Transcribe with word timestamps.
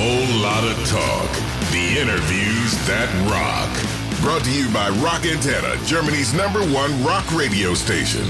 whole 0.00 0.40
lot 0.40 0.62
of 0.62 0.76
talk. 0.86 1.30
The 1.72 1.98
interviews 1.98 2.70
that 2.86 3.10
rock. 3.26 3.68
Brought 4.22 4.44
to 4.44 4.52
you 4.52 4.72
by 4.72 4.90
Rock 5.02 5.22
Antenne, 5.22 5.84
Germany's 5.86 6.32
number 6.34 6.60
one 6.60 7.02
rock 7.02 7.28
radio 7.32 7.74
station. 7.74 8.24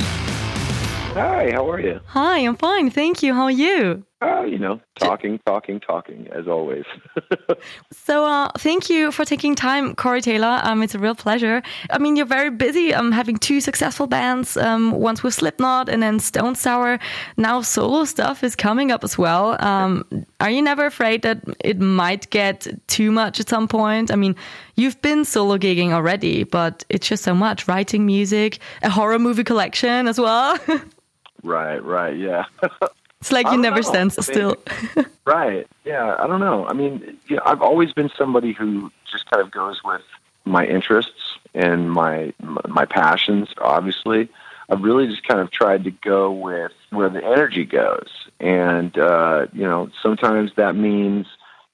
Hi, 1.12 1.50
how 1.52 1.70
are 1.70 1.80
you? 1.80 2.00
Hi, 2.07 2.39
I'm 2.39 2.57
fine. 2.57 2.91
Thank 2.91 3.23
you. 3.23 3.34
How 3.34 3.45
are 3.45 3.50
you? 3.50 4.04
Oh, 4.21 4.45
you 4.45 4.59
know, 4.59 4.81
talking, 4.96 5.39
talking, 5.46 5.79
talking, 5.79 6.27
as 6.32 6.48
always. 6.48 6.84
so, 7.93 8.25
uh, 8.25 8.51
thank 8.59 8.91
you 8.91 9.12
for 9.12 9.25
taking 9.25 9.55
time, 9.55 9.95
Corey 9.95 10.21
Taylor. 10.21 10.59
Um, 10.64 10.83
it's 10.83 10.96
a 10.96 10.98
real 10.98 11.14
pleasure. 11.14 11.62
I 11.89 11.98
mean, 11.98 12.16
you're 12.16 12.27
very 12.27 12.51
busy. 12.51 12.93
Um, 12.93 13.12
having 13.12 13.37
two 13.37 13.61
successful 13.61 14.09
bands, 14.09 14.57
um, 14.57 14.91
once 14.91 15.23
with 15.23 15.34
Slipknot 15.34 15.89
and 15.89 16.02
then 16.02 16.19
Stone 16.19 16.57
Sour. 16.57 16.98
Now, 17.37 17.61
solo 17.61 18.05
stuff 18.05 18.43
is 18.43 18.57
coming 18.57 18.91
up 18.91 19.05
as 19.05 19.16
well. 19.16 19.57
Um, 19.65 20.05
are 20.41 20.50
you 20.50 20.62
never 20.62 20.85
afraid 20.87 21.23
that 21.23 21.41
it 21.61 21.78
might 21.78 22.28
get 22.30 22.66
too 22.89 23.12
much 23.12 23.39
at 23.39 23.48
some 23.48 23.69
point? 23.69 24.11
I 24.11 24.16
mean, 24.16 24.34
you've 24.75 25.00
been 25.00 25.25
solo 25.25 25.59
gigging 25.59 25.92
already, 25.92 26.42
but 26.42 26.84
it's 26.89 27.06
just 27.06 27.23
so 27.23 27.34
much 27.34 27.69
writing 27.69 28.05
music, 28.05 28.59
a 28.83 28.91
horror 28.91 29.20
movie 29.20 29.45
collection 29.45 30.09
as 30.09 30.19
well. 30.19 30.59
right, 31.45 31.84
right, 31.84 32.19
yeah. 32.19 32.47
It's 33.20 33.32
like 33.32 33.46
you 33.50 33.58
never 33.58 33.77
know. 33.77 33.82
stand 33.82 34.12
still. 34.12 34.56
right. 35.24 35.66
Yeah. 35.84 36.16
I 36.18 36.27
don't 36.27 36.40
know. 36.40 36.66
I 36.66 36.72
mean, 36.72 37.18
you 37.27 37.36
know, 37.36 37.42
I've 37.44 37.62
always 37.62 37.92
been 37.92 38.10
somebody 38.16 38.52
who 38.52 38.92
just 39.10 39.28
kind 39.30 39.42
of 39.42 39.50
goes 39.50 39.80
with 39.84 40.02
my 40.44 40.66
interests 40.66 41.38
and 41.54 41.91
my 41.91 42.32
my 42.66 42.84
passions. 42.84 43.48
Obviously, 43.58 44.28
I've 44.68 44.82
really 44.82 45.06
just 45.06 45.27
kind 45.27 45.41
of 45.41 45.50
tried 45.50 45.84
to 45.84 45.91
go 45.91 46.30
with 46.30 46.72
where 46.91 47.08
the 47.08 47.24
energy 47.24 47.64
goes, 47.64 48.08
and 48.41 48.96
uh, 48.98 49.46
you 49.52 49.64
know, 49.64 49.91
sometimes 50.02 50.52
that 50.56 50.77
means 50.77 51.27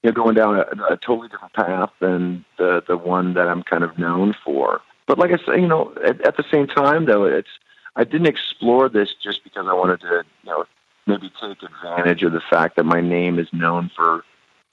you 0.03 0.09
know 0.09 0.13
going 0.13 0.35
down 0.35 0.55
a, 0.55 0.93
a 0.93 0.97
totally 0.97 1.27
different 1.27 1.53
path 1.53 1.91
than 1.99 2.45
the 2.57 2.83
the 2.87 2.97
one 2.97 3.33
that 3.33 3.47
I'm 3.47 3.63
kind 3.63 3.83
of 3.83 3.97
known 3.97 4.35
for. 4.43 4.81
But 5.07 5.19
like 5.19 5.31
I 5.31 5.37
said, 5.45 5.61
you 5.61 5.67
know, 5.67 5.93
at, 6.03 6.21
at 6.21 6.37
the 6.37 6.45
same 6.51 6.67
time, 6.67 7.05
though, 7.05 7.25
it's 7.25 7.49
I 7.95 8.03
didn't 8.03 8.27
explore 8.27 8.89
this 8.89 9.13
just 9.21 9.43
because 9.43 9.67
I 9.67 9.73
wanted 9.73 10.01
to, 10.01 10.23
you 10.43 10.49
know, 10.49 10.65
maybe 11.05 11.31
take 11.41 11.61
advantage 11.61 12.23
of 12.23 12.33
the 12.33 12.41
fact 12.41 12.75
that 12.75 12.85
my 12.85 13.01
name 13.01 13.39
is 13.39 13.47
known 13.53 13.91
for 13.95 14.23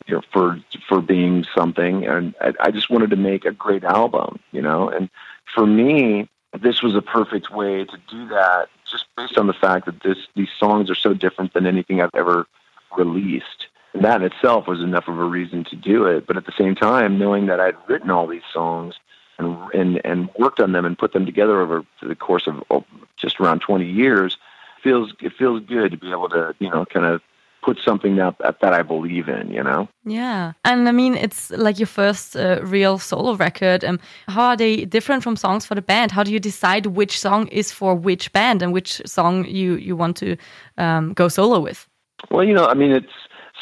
you 0.06 0.14
know 0.14 0.22
for 0.32 0.58
for 0.88 1.00
being 1.00 1.44
something. 1.54 2.06
And 2.06 2.34
I, 2.40 2.52
I 2.60 2.70
just 2.70 2.90
wanted 2.90 3.10
to 3.10 3.16
make 3.16 3.44
a 3.44 3.52
great 3.52 3.84
album 3.84 4.40
you 4.52 4.62
know? 4.62 4.88
And 4.88 5.10
for 5.54 5.66
me 5.66 6.28
this 6.60 6.82
was 6.82 6.94
a 6.94 7.02
perfect 7.02 7.50
way 7.50 7.84
to 7.84 7.96
do 8.10 8.28
that 8.28 8.68
just 8.90 9.06
based 9.16 9.38
on 9.38 9.46
the 9.46 9.54
fact 9.54 9.86
that 9.86 10.02
this 10.02 10.18
these 10.34 10.50
songs 10.58 10.90
are 10.90 10.94
so 10.94 11.14
different 11.14 11.54
than 11.54 11.66
anything 11.66 12.00
I've 12.00 12.10
ever 12.14 12.46
released. 12.96 13.68
And 13.94 14.04
that 14.04 14.20
in 14.20 14.26
itself 14.26 14.66
was 14.66 14.80
enough 14.80 15.08
of 15.08 15.18
a 15.18 15.24
reason 15.24 15.64
to 15.64 15.76
do 15.76 16.04
it. 16.06 16.26
But 16.26 16.36
at 16.36 16.46
the 16.46 16.52
same 16.56 16.74
time 16.74 17.18
knowing 17.18 17.46
that 17.46 17.60
I'd 17.60 17.76
written 17.88 18.10
all 18.10 18.26
these 18.26 18.42
songs 18.52 18.96
and 19.38 19.56
and 19.72 20.00
and 20.04 20.28
worked 20.38 20.60
on 20.60 20.72
them 20.72 20.84
and 20.84 20.98
put 20.98 21.12
them 21.12 21.26
together 21.26 21.60
over 21.60 21.84
the 22.02 22.16
course 22.16 22.46
of 22.46 22.84
just 23.16 23.40
around 23.40 23.60
20 23.60 23.86
years 23.86 24.36
feels 24.82 25.12
it 25.20 25.32
feels 25.38 25.62
good 25.66 25.92
to 25.92 25.96
be 25.96 26.10
able 26.10 26.28
to 26.28 26.54
you 26.58 26.70
know 26.70 26.84
kind 26.92 27.06
of 27.06 27.20
put 27.62 27.78
something 27.84 28.16
that 28.16 28.34
that 28.38 28.72
I 28.72 28.82
believe 28.82 29.28
in, 29.28 29.50
you 29.50 29.62
know. 29.62 29.88
Yeah, 30.04 30.52
and 30.64 30.88
I 30.88 30.92
mean 30.92 31.14
it's 31.14 31.50
like 31.50 31.78
your 31.78 31.86
first 31.86 32.36
uh, 32.36 32.60
real 32.62 32.98
solo 32.98 33.34
record. 33.34 33.84
And 33.84 33.98
um, 33.98 34.34
how 34.34 34.48
are 34.48 34.56
they 34.56 34.84
different 34.84 35.22
from 35.22 35.36
songs 35.36 35.64
for 35.64 35.74
the 35.74 35.82
band? 35.82 36.10
How 36.12 36.22
do 36.22 36.32
you 36.32 36.40
decide 36.40 36.86
which 36.86 37.18
song 37.18 37.48
is 37.48 37.72
for 37.72 37.94
which 37.94 38.32
band 38.32 38.62
and 38.62 38.72
which 38.72 39.00
song 39.06 39.44
you 39.46 39.76
you 39.76 39.96
want 39.96 40.16
to 40.18 40.36
um, 40.78 41.12
go 41.14 41.28
solo 41.28 41.60
with? 41.60 41.88
Well, 42.30 42.44
you 42.44 42.54
know, 42.54 42.66
I 42.66 42.74
mean, 42.74 42.92
it's 42.92 43.12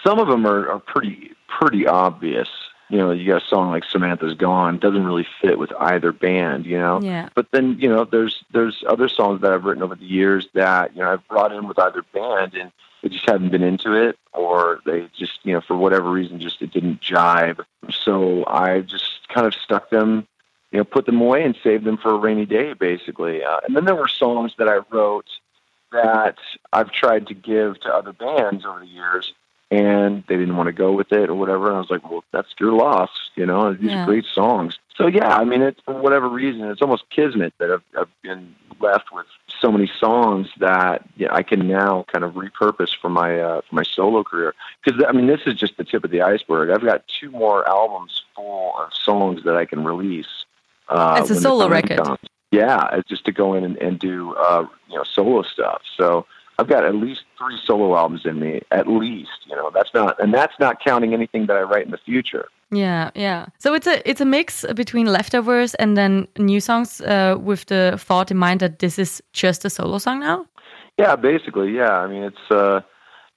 some 0.07 0.19
of 0.19 0.29
them 0.29 0.47
are, 0.47 0.69
are 0.71 0.81
pretty 0.81 1.31
pretty 1.61 1.87
obvious 1.87 2.49
you 2.91 2.99
know, 2.99 3.13
you 3.13 3.27
got 3.27 3.43
a 3.43 3.47
song 3.47 3.71
like 3.71 3.85
Samantha's 3.85 4.35
Gone 4.35 4.79
doesn't 4.79 5.05
really 5.05 5.27
fit 5.41 5.59
with 5.59 5.73
either 5.79 6.13
band, 6.13 6.67
you 6.67 6.77
know. 6.77 7.01
Yeah. 7.01 7.29
But 7.35 7.47
then, 7.53 7.79
you 7.79 7.89
know, 7.89 8.05
there's 8.05 8.45
there's 8.53 8.83
other 8.87 9.09
songs 9.09 9.41
that 9.43 9.53
I've 9.53 9.65
written 9.65 9.83
over 9.83 9.95
the 9.95 10.05
years 10.05 10.49
that, 10.55 10.95
you 10.95 11.03
know, 11.03 11.13
I've 11.13 11.27
brought 11.29 11.53
in 11.53 11.69
with 11.69 11.79
either 11.79 12.03
band 12.13 12.55
and 12.55 12.73
they 13.03 13.09
just 13.09 13.29
haven't 13.29 13.51
been 13.51 13.63
into 13.63 13.95
it 13.95 14.19
or 14.33 14.81
they 14.85 15.09
just, 15.17 15.39
you 15.45 15.55
know, 15.55 15.61
for 15.61 15.77
whatever 15.77 16.11
reason 16.11 16.41
just 16.41 16.61
it 16.63 16.73
didn't 16.73 17.01
jibe. 17.01 17.65
So 17.91 18.45
I 18.47 18.81
just 18.81 19.29
kind 19.29 19.47
of 19.47 19.55
stuck 19.55 19.91
them, 19.91 20.27
you 20.73 20.79
know, 20.79 20.85
put 20.85 21.07
them 21.07 21.21
away 21.21 21.45
and 21.45 21.57
saved 21.63 21.85
them 21.85 21.97
for 21.97 22.11
a 22.11 22.19
rainy 22.19 22.45
day 22.45 22.73
basically. 22.73 23.45
Uh, 23.45 23.61
and 23.67 23.77
then 23.77 23.85
there 23.85 23.95
were 23.95 24.09
songs 24.09 24.53
that 24.59 24.69
I 24.69 24.81
wrote 24.91 25.29
that 25.93 26.39
I've 26.73 26.91
tried 26.91 27.29
to 27.29 27.35
give 27.35 27.79
to 27.81 27.89
other 27.95 28.13
bands 28.13 28.65
over 28.65 28.81
the 28.81 28.87
years 28.87 29.33
and 29.71 30.25
they 30.27 30.37
didn't 30.37 30.57
want 30.57 30.67
to 30.67 30.73
go 30.73 30.93
with 30.93 31.13
it 31.13 31.31
or 31.31 31.35
whatever. 31.35 31.69
And 31.69 31.77
I 31.77 31.81
was 31.81 31.91
like, 31.91 32.09
well, 32.11 32.25
that's 32.33 32.49
your 32.59 32.73
loss, 32.73 33.11
you 33.37 33.47
know. 33.47 33.73
These 33.73 33.91
yeah. 33.91 34.03
are 34.03 34.07
great 34.07 34.27
songs. 34.27 34.79
So 34.97 35.07
yeah, 35.07 35.37
I 35.37 35.45
mean, 35.45 35.63
it's 35.63 35.81
for 35.83 35.95
whatever 35.95 36.29
reason, 36.29 36.65
it's 36.65 36.83
almost 36.83 37.09
kismet 37.11 37.55
that 37.59 37.71
I've, 37.71 37.83
I've 37.99 38.23
been 38.23 38.55
left 38.81 39.13
with 39.13 39.27
so 39.61 39.71
many 39.71 39.91
songs 39.99 40.49
that 40.59 41.07
yeah, 41.17 41.33
I 41.33 41.43
can 41.43 41.69
now 41.69 42.05
kind 42.13 42.25
of 42.25 42.35
repurpose 42.35 42.91
for 43.01 43.09
my 43.09 43.39
uh, 43.39 43.61
for 43.63 43.75
my 43.75 43.85
solo 43.85 44.25
career. 44.25 44.55
Because 44.85 45.03
I 45.07 45.13
mean, 45.13 45.27
this 45.27 45.43
is 45.47 45.55
just 45.55 45.77
the 45.77 45.85
tip 45.85 46.05
of 46.05 46.11
the 46.11 46.23
iceberg. 46.23 46.71
I've 46.71 46.85
got 46.85 47.05
two 47.07 47.31
more 47.31 47.69
albums 47.69 48.23
full 48.35 48.75
of 48.77 48.93
songs 48.93 49.45
that 49.45 49.57
I 49.57 49.65
can 49.65 49.85
release. 49.85 50.45
Uh, 50.89 51.19
it's 51.21 51.31
a 51.31 51.37
solo 51.37 51.69
record. 51.69 52.03
Comes. 52.03 52.19
Yeah, 52.51 52.89
it's 52.97 53.09
just 53.09 53.25
to 53.27 53.33
go 53.33 53.55
in 53.55 53.63
and, 53.65 53.77
and 53.77 53.99
do 53.99 54.35
uh, 54.35 54.67
you 54.89 54.97
know 54.97 55.05
solo 55.05 55.43
stuff. 55.43 55.83
So 55.97 56.27
I've 56.61 56.69
got 56.69 56.85
at 56.85 56.95
least 56.95 57.23
three 57.39 57.59
solo 57.65 57.97
albums 57.97 58.27
in 58.27 58.39
me, 58.39 58.61
at 58.71 58.87
least. 58.87 59.31
You 59.47 59.57
know, 59.57 59.71
that's 59.73 59.95
not, 59.95 60.23
and 60.23 60.35
that's 60.35 60.53
not 60.61 60.85
counting 60.85 61.15
anything 61.15 61.47
that 61.47 61.57
I 61.57 61.63
write 61.63 61.87
in 61.87 61.91
the 61.91 61.99
future. 62.05 62.49
Yeah, 62.71 63.11
yeah. 63.15 63.47
So 63.59 63.73
it's 63.73 63.87
a 63.87 64.09
it's 64.09 64.21
a 64.21 64.27
mix 64.27 64.67
between 64.75 65.07
leftovers 65.07 65.75
and 65.77 65.97
then 65.97 66.29
new 66.37 66.61
songs 66.61 67.01
uh, 67.01 67.37
with 67.41 67.65
the 67.67 67.97
thought 67.99 68.31
in 68.31 68.37
mind 68.37 68.61
that 68.61 68.79
this 68.79 68.99
is 68.99 69.23
just 69.33 69.65
a 69.65 69.71
solo 69.71 69.97
song 69.97 70.21
now. 70.21 70.45
Yeah, 70.99 71.17
basically, 71.17 71.73
yeah. 71.73 71.93
I 71.93 72.07
mean, 72.07 72.25
it's 72.25 72.51
uh, 72.51 72.83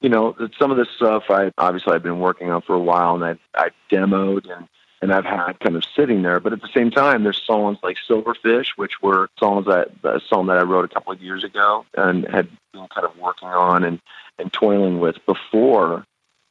you 0.01 0.09
know, 0.09 0.35
some 0.59 0.69
of 0.69 0.77
this 0.77 0.89
stuff 0.97 1.23
I 1.29 1.51
obviously 1.57 1.93
I've 1.93 2.03
been 2.03 2.19
working 2.19 2.51
on 2.51 2.61
for 2.61 2.75
a 2.75 2.85
while, 2.91 3.15
and 3.15 3.23
I 3.23 3.33
I 3.55 3.69
demoed 3.89 4.51
and 4.53 4.67
and 5.03 5.13
I've 5.13 5.25
had 5.25 5.59
kind 5.59 5.75
of 5.75 5.83
sitting 5.97 6.21
there. 6.21 6.39
But 6.39 6.53
at 6.53 6.61
the 6.61 6.69
same 6.73 6.89
time, 6.89 7.23
there's 7.23 7.41
songs 7.43 7.77
like 7.83 7.97
Silverfish, 8.09 8.69
which 8.77 9.01
were 9.01 9.29
songs 9.37 9.65
that 9.65 9.89
a 10.05 10.21
song 10.21 10.47
that 10.47 10.57
I 10.57 10.63
wrote 10.63 10.85
a 10.85 10.87
couple 10.87 11.11
of 11.11 11.21
years 11.21 11.43
ago 11.43 11.85
and 11.95 12.25
had 12.29 12.47
been 12.71 12.87
kind 12.87 13.05
of 13.05 13.17
working 13.17 13.49
on 13.49 13.83
and 13.83 13.99
and 14.39 14.51
toiling 14.51 15.01
with 15.01 15.17
before 15.25 16.05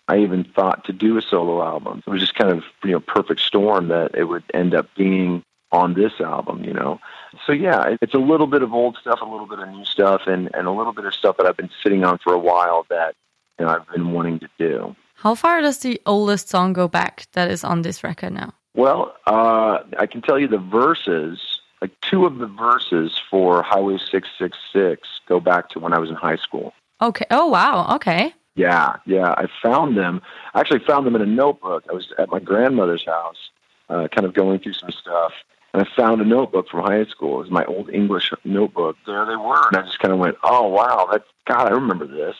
I 0.06 0.18
even 0.18 0.44
thought 0.44 0.84
to 0.84 0.92
do 0.92 1.16
a 1.16 1.22
solo 1.22 1.62
album. 1.62 2.02
It 2.06 2.10
was 2.10 2.20
just 2.20 2.34
kind 2.34 2.50
of 2.50 2.62
you 2.84 2.92
know 2.92 3.00
perfect 3.00 3.41
storm 3.41 3.88
that 3.88 4.14
it 4.14 4.24
would 4.24 4.44
end 4.52 4.74
up 4.74 4.86
being 4.96 5.42
on 5.72 5.94
this 5.94 6.20
album, 6.20 6.62
you 6.62 6.74
know. 6.74 7.00
So 7.46 7.52
yeah, 7.52 7.96
it's 8.02 8.12
a 8.12 8.18
little 8.18 8.46
bit 8.46 8.62
of 8.62 8.74
old 8.74 8.98
stuff, 9.00 9.20
a 9.22 9.24
little 9.24 9.46
bit 9.46 9.60
of 9.60 9.70
new 9.70 9.86
stuff, 9.86 10.26
and 10.26 10.54
and 10.54 10.66
a 10.66 10.72
little 10.72 10.92
bit 10.92 11.06
of 11.06 11.14
stuff 11.14 11.38
that 11.38 11.46
I've 11.46 11.56
been 11.56 11.70
sitting 11.82 12.04
on 12.04 12.18
for 12.18 12.34
a 12.34 12.38
while 12.38 12.84
that 12.91 13.14
you 13.58 13.64
know 13.64 13.72
I've 13.72 13.88
been 13.88 14.12
wanting 14.12 14.41
to 14.41 14.48
do. 14.58 14.94
How 15.22 15.37
far 15.37 15.60
does 15.60 15.78
the 15.78 16.03
oldest 16.05 16.49
song 16.49 16.72
go 16.72 16.88
back 16.88 17.28
that 17.34 17.49
is 17.49 17.62
on 17.62 17.83
this 17.83 18.03
record 18.03 18.33
now? 18.33 18.55
Well, 18.75 19.15
uh, 19.28 19.78
I 19.97 20.06
can 20.06 20.21
tell 20.21 20.37
you 20.37 20.49
the 20.49 20.59
verses, 20.59 21.60
like 21.81 21.93
two 22.00 22.27
of 22.27 22.38
the 22.38 22.49
verses 22.49 23.21
for 23.31 23.62
Highway 23.62 23.99
666 23.99 25.09
go 25.28 25.38
back 25.38 25.69
to 25.69 25.78
when 25.78 25.93
I 25.93 26.00
was 26.00 26.10
in 26.10 26.16
high 26.16 26.38
school. 26.38 26.75
Okay. 27.00 27.25
Oh, 27.31 27.47
wow. 27.47 27.94
Okay. 27.94 28.34
Yeah, 28.56 28.97
yeah. 29.06 29.31
I 29.38 29.47
found 29.62 29.97
them. 29.97 30.22
I 30.55 30.60
actually 30.60 30.81
found 30.81 31.06
them 31.06 31.15
in 31.15 31.22
a 31.22 31.27
notebook. 31.27 31.84
I 31.89 31.93
was 31.93 32.12
at 32.19 32.28
my 32.28 32.41
grandmother's 32.41 33.06
house, 33.06 33.50
uh, 33.91 34.09
kind 34.09 34.27
of 34.27 34.34
going 34.34 34.59
through 34.59 34.72
some 34.72 34.91
stuff, 34.91 35.34
and 35.72 35.87
I 35.87 35.97
found 35.97 36.21
a 36.21 36.25
notebook 36.25 36.69
from 36.69 36.81
high 36.81 37.04
school. 37.04 37.37
It 37.37 37.44
was 37.44 37.50
my 37.53 37.65
old 37.66 37.91
English 37.91 38.33
notebook. 38.43 38.97
There 39.06 39.25
they 39.25 39.37
were, 39.37 39.69
and 39.69 39.77
I 39.77 39.83
just 39.83 40.00
kind 40.00 40.12
of 40.12 40.19
went, 40.19 40.37
"Oh 40.43 40.66
wow, 40.66 41.09
that's 41.12 41.28
God, 41.47 41.69
I 41.69 41.75
remember 41.75 42.09
this." 42.09 42.37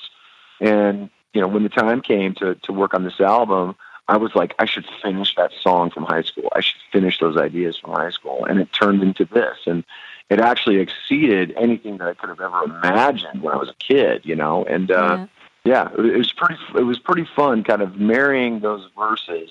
And 0.61 1.11
you 1.33 1.41
know, 1.41 1.49
when 1.49 1.63
the 1.63 1.69
time 1.69 2.01
came 2.01 2.35
to 2.35 2.55
to 2.55 2.73
work 2.73 2.95
on 2.95 3.05
this 3.05 3.21
album, 3.21 3.77
I 4.09 4.17
was 4.17 4.35
like, 4.35 4.55
I 4.59 4.67
should 4.67 4.87
finish 5.03 5.35
that 5.37 5.53
song 5.61 5.91
from 5.91 6.05
high 6.05 6.23
school. 6.23 6.49
I 6.55 6.61
should 6.61 6.81
finish 6.91 7.19
those 7.19 7.37
ideas 7.37 7.79
from 7.79 7.93
high 7.93 8.11
school, 8.11 8.45
and 8.45 8.61
it 8.61 8.73
turned 8.73 9.03
into 9.03 9.25
this, 9.25 9.59
and 9.67 9.85
it 10.29 10.41
actually 10.41 10.79
exceeded 10.79 11.55
anything 11.57 11.99
that 11.99 12.09
I 12.09 12.15
could 12.15 12.29
have 12.29 12.41
ever 12.41 12.65
imagined 12.65 13.43
when 13.43 13.55
I 13.55 13.57
was 13.57 13.69
a 13.69 13.75
kid. 13.75 14.23
You 14.25 14.37
know, 14.37 14.65
and 14.65 14.91
uh, 14.91 15.27
yeah, 15.65 15.89
yeah 15.97 16.05
it 16.05 16.19
was 16.19 16.33
pretty. 16.33 16.57
It 16.75 16.85
was 16.85 16.99
pretty 16.99 17.27
fun, 17.37 17.65
kind 17.65 17.83
of 17.83 17.97
marrying 17.97 18.61
those 18.61 18.89
verses 18.99 19.51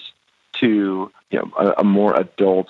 to 0.53 1.11
you 1.29 1.39
know 1.39 1.51
a, 1.57 1.79
a 1.79 1.83
more 1.83 2.13
adult 2.15 2.69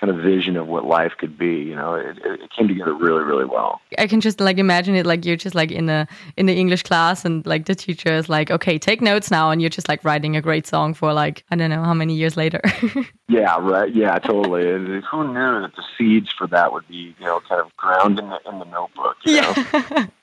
kind 0.00 0.10
of 0.10 0.16
vision 0.18 0.56
of 0.56 0.66
what 0.66 0.84
life 0.84 1.12
could 1.18 1.36
be 1.36 1.56
you 1.56 1.74
know 1.74 1.94
it, 1.94 2.18
it, 2.24 2.50
came 2.56 2.68
together 2.68 2.94
really 2.94 3.22
really 3.22 3.44
well 3.44 3.80
i 3.98 4.06
can 4.06 4.20
just 4.20 4.40
like 4.40 4.58
imagine 4.58 4.94
it 4.94 5.04
like 5.04 5.24
you're 5.24 5.36
just 5.36 5.54
like 5.54 5.70
in 5.70 5.88
a 5.88 6.06
in 6.36 6.46
the 6.46 6.54
english 6.54 6.82
class 6.82 7.24
and 7.24 7.44
like 7.46 7.66
the 7.66 7.74
teacher 7.74 8.12
is 8.12 8.28
like 8.28 8.50
okay 8.50 8.78
take 8.78 9.00
notes 9.00 9.30
now 9.30 9.50
and 9.50 9.60
you're 9.60 9.70
just 9.70 9.88
like 9.88 10.02
writing 10.04 10.36
a 10.36 10.40
great 10.40 10.66
song 10.66 10.94
for 10.94 11.12
like 11.12 11.44
i 11.50 11.56
don't 11.56 11.70
know 11.70 11.82
how 11.82 11.94
many 11.94 12.14
years 12.14 12.36
later 12.36 12.60
yeah 13.28 13.56
right 13.60 13.94
yeah 13.94 14.18
totally 14.18 15.00
who 15.10 15.26
knew 15.28 15.60
that 15.60 15.72
the 15.76 15.84
seeds 15.96 16.30
for 16.36 16.46
that 16.46 16.72
would 16.72 16.86
be 16.88 17.14
you 17.18 17.24
know 17.24 17.40
kind 17.48 17.60
of 17.60 17.74
ground 17.76 18.18
in 18.18 18.28
the 18.28 18.38
in 18.48 18.58
the 18.58 18.64
notebook 18.66 19.16
yeah 19.24 20.06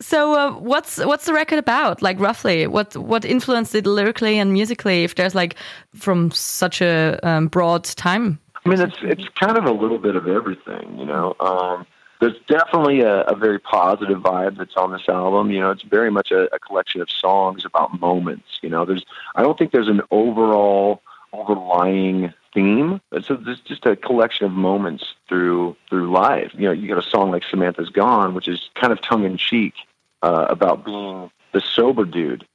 so 0.00 0.34
uh, 0.34 0.52
what's 0.58 0.98
what's 0.98 1.26
the 1.26 1.32
record 1.32 1.58
about? 1.58 2.02
Like 2.02 2.18
roughly, 2.18 2.66
what 2.66 2.96
what 2.96 3.24
influenced 3.24 3.74
it 3.74 3.86
lyrically 3.86 4.38
and 4.38 4.52
musically? 4.52 5.04
If 5.04 5.14
there's 5.14 5.34
like 5.34 5.56
from 5.94 6.30
such 6.30 6.80
a 6.80 7.18
um, 7.22 7.48
broad 7.48 7.84
time. 7.84 8.38
I 8.64 8.68
mean, 8.68 8.80
it's 8.80 8.96
it's 9.02 9.28
kind 9.30 9.58
of 9.58 9.64
a 9.64 9.72
little 9.72 9.98
bit 9.98 10.16
of 10.16 10.28
everything, 10.28 10.98
you 10.98 11.04
know. 11.04 11.34
Um, 11.40 11.86
there's 12.20 12.38
definitely 12.46 13.00
a, 13.00 13.22
a, 13.22 13.34
very 13.34 13.58
positive 13.58 14.20
vibe 14.20 14.56
that's 14.56 14.76
on 14.76 14.92
this 14.92 15.08
album. 15.08 15.50
You 15.50 15.58
know, 15.58 15.72
it's 15.72 15.82
very 15.82 16.08
much 16.08 16.30
a, 16.30 16.54
a, 16.54 16.60
collection 16.60 17.00
of 17.00 17.10
songs 17.10 17.64
about 17.64 18.00
moments. 18.00 18.60
You 18.62 18.68
know, 18.68 18.84
there's 18.84 19.04
I 19.34 19.42
don't 19.42 19.58
think 19.58 19.72
there's 19.72 19.88
an 19.88 20.02
overall 20.12 21.02
overlying 21.32 22.32
theme. 22.54 23.00
It's, 23.10 23.28
a, 23.28 23.42
it's 23.46 23.60
just 23.62 23.86
a 23.86 23.96
collection 23.96 24.46
of 24.46 24.52
moments 24.52 25.14
through 25.28 25.76
through 25.88 26.12
life. 26.12 26.52
You 26.54 26.66
know, 26.66 26.72
you 26.72 26.86
got 26.86 27.04
a 27.04 27.10
song 27.10 27.32
like 27.32 27.42
Samantha's 27.42 27.90
Gone, 27.90 28.34
which 28.34 28.46
is 28.46 28.70
kind 28.76 28.92
of 28.92 29.02
tongue 29.02 29.24
in 29.24 29.36
cheek 29.36 29.74
uh, 30.22 30.46
about 30.48 30.84
being 30.84 31.28
the 31.52 31.60
sober 31.60 32.04
dude 32.04 32.46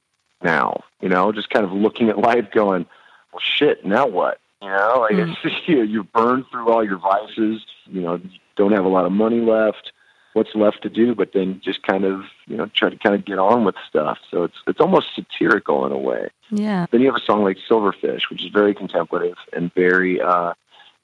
now. 0.42 0.82
You 1.02 1.10
know, 1.10 1.30
just 1.30 1.50
kind 1.50 1.66
of 1.66 1.72
looking 1.72 2.08
at 2.08 2.18
life, 2.18 2.50
going, 2.52 2.86
"Well, 3.32 3.40
shit, 3.40 3.84
now 3.84 4.06
what?" 4.06 4.40
You 4.62 4.68
know, 4.68 5.06
like 5.08 5.16
mm. 5.16 5.36
it's, 5.44 5.54
you 5.68 5.82
you 5.82 6.04
burned 6.04 6.46
through 6.50 6.70
all 6.70 6.84
your 6.84 6.98
vices. 6.98 7.64
You 7.86 8.00
know, 8.00 8.20
don't 8.56 8.72
have 8.72 8.84
a 8.84 8.88
lot 8.88 9.04
of 9.04 9.12
money 9.12 9.40
left. 9.40 9.92
What's 10.34 10.54
left 10.54 10.82
to 10.82 10.90
do? 10.90 11.14
But 11.14 11.32
then 11.32 11.60
just 11.64 11.82
kind 11.82 12.04
of 12.04 12.22
you 12.46 12.56
know 12.56 12.66
try 12.74 12.90
to 12.90 12.96
kind 12.96 13.14
of 13.14 13.24
get 13.24 13.38
on 13.38 13.64
with 13.64 13.76
stuff. 13.88 14.18
So 14.30 14.44
it's 14.44 14.56
it's 14.66 14.80
almost 14.80 15.14
satirical 15.14 15.86
in 15.86 15.92
a 15.92 15.98
way. 15.98 16.28
Yeah. 16.50 16.86
Then 16.90 17.00
you 17.00 17.06
have 17.06 17.20
a 17.20 17.24
song 17.24 17.44
like 17.44 17.58
Silverfish, 17.68 18.30
which 18.30 18.44
is 18.44 18.50
very 18.50 18.74
contemplative 18.74 19.36
and 19.52 19.72
very 19.74 20.20
uh, 20.20 20.54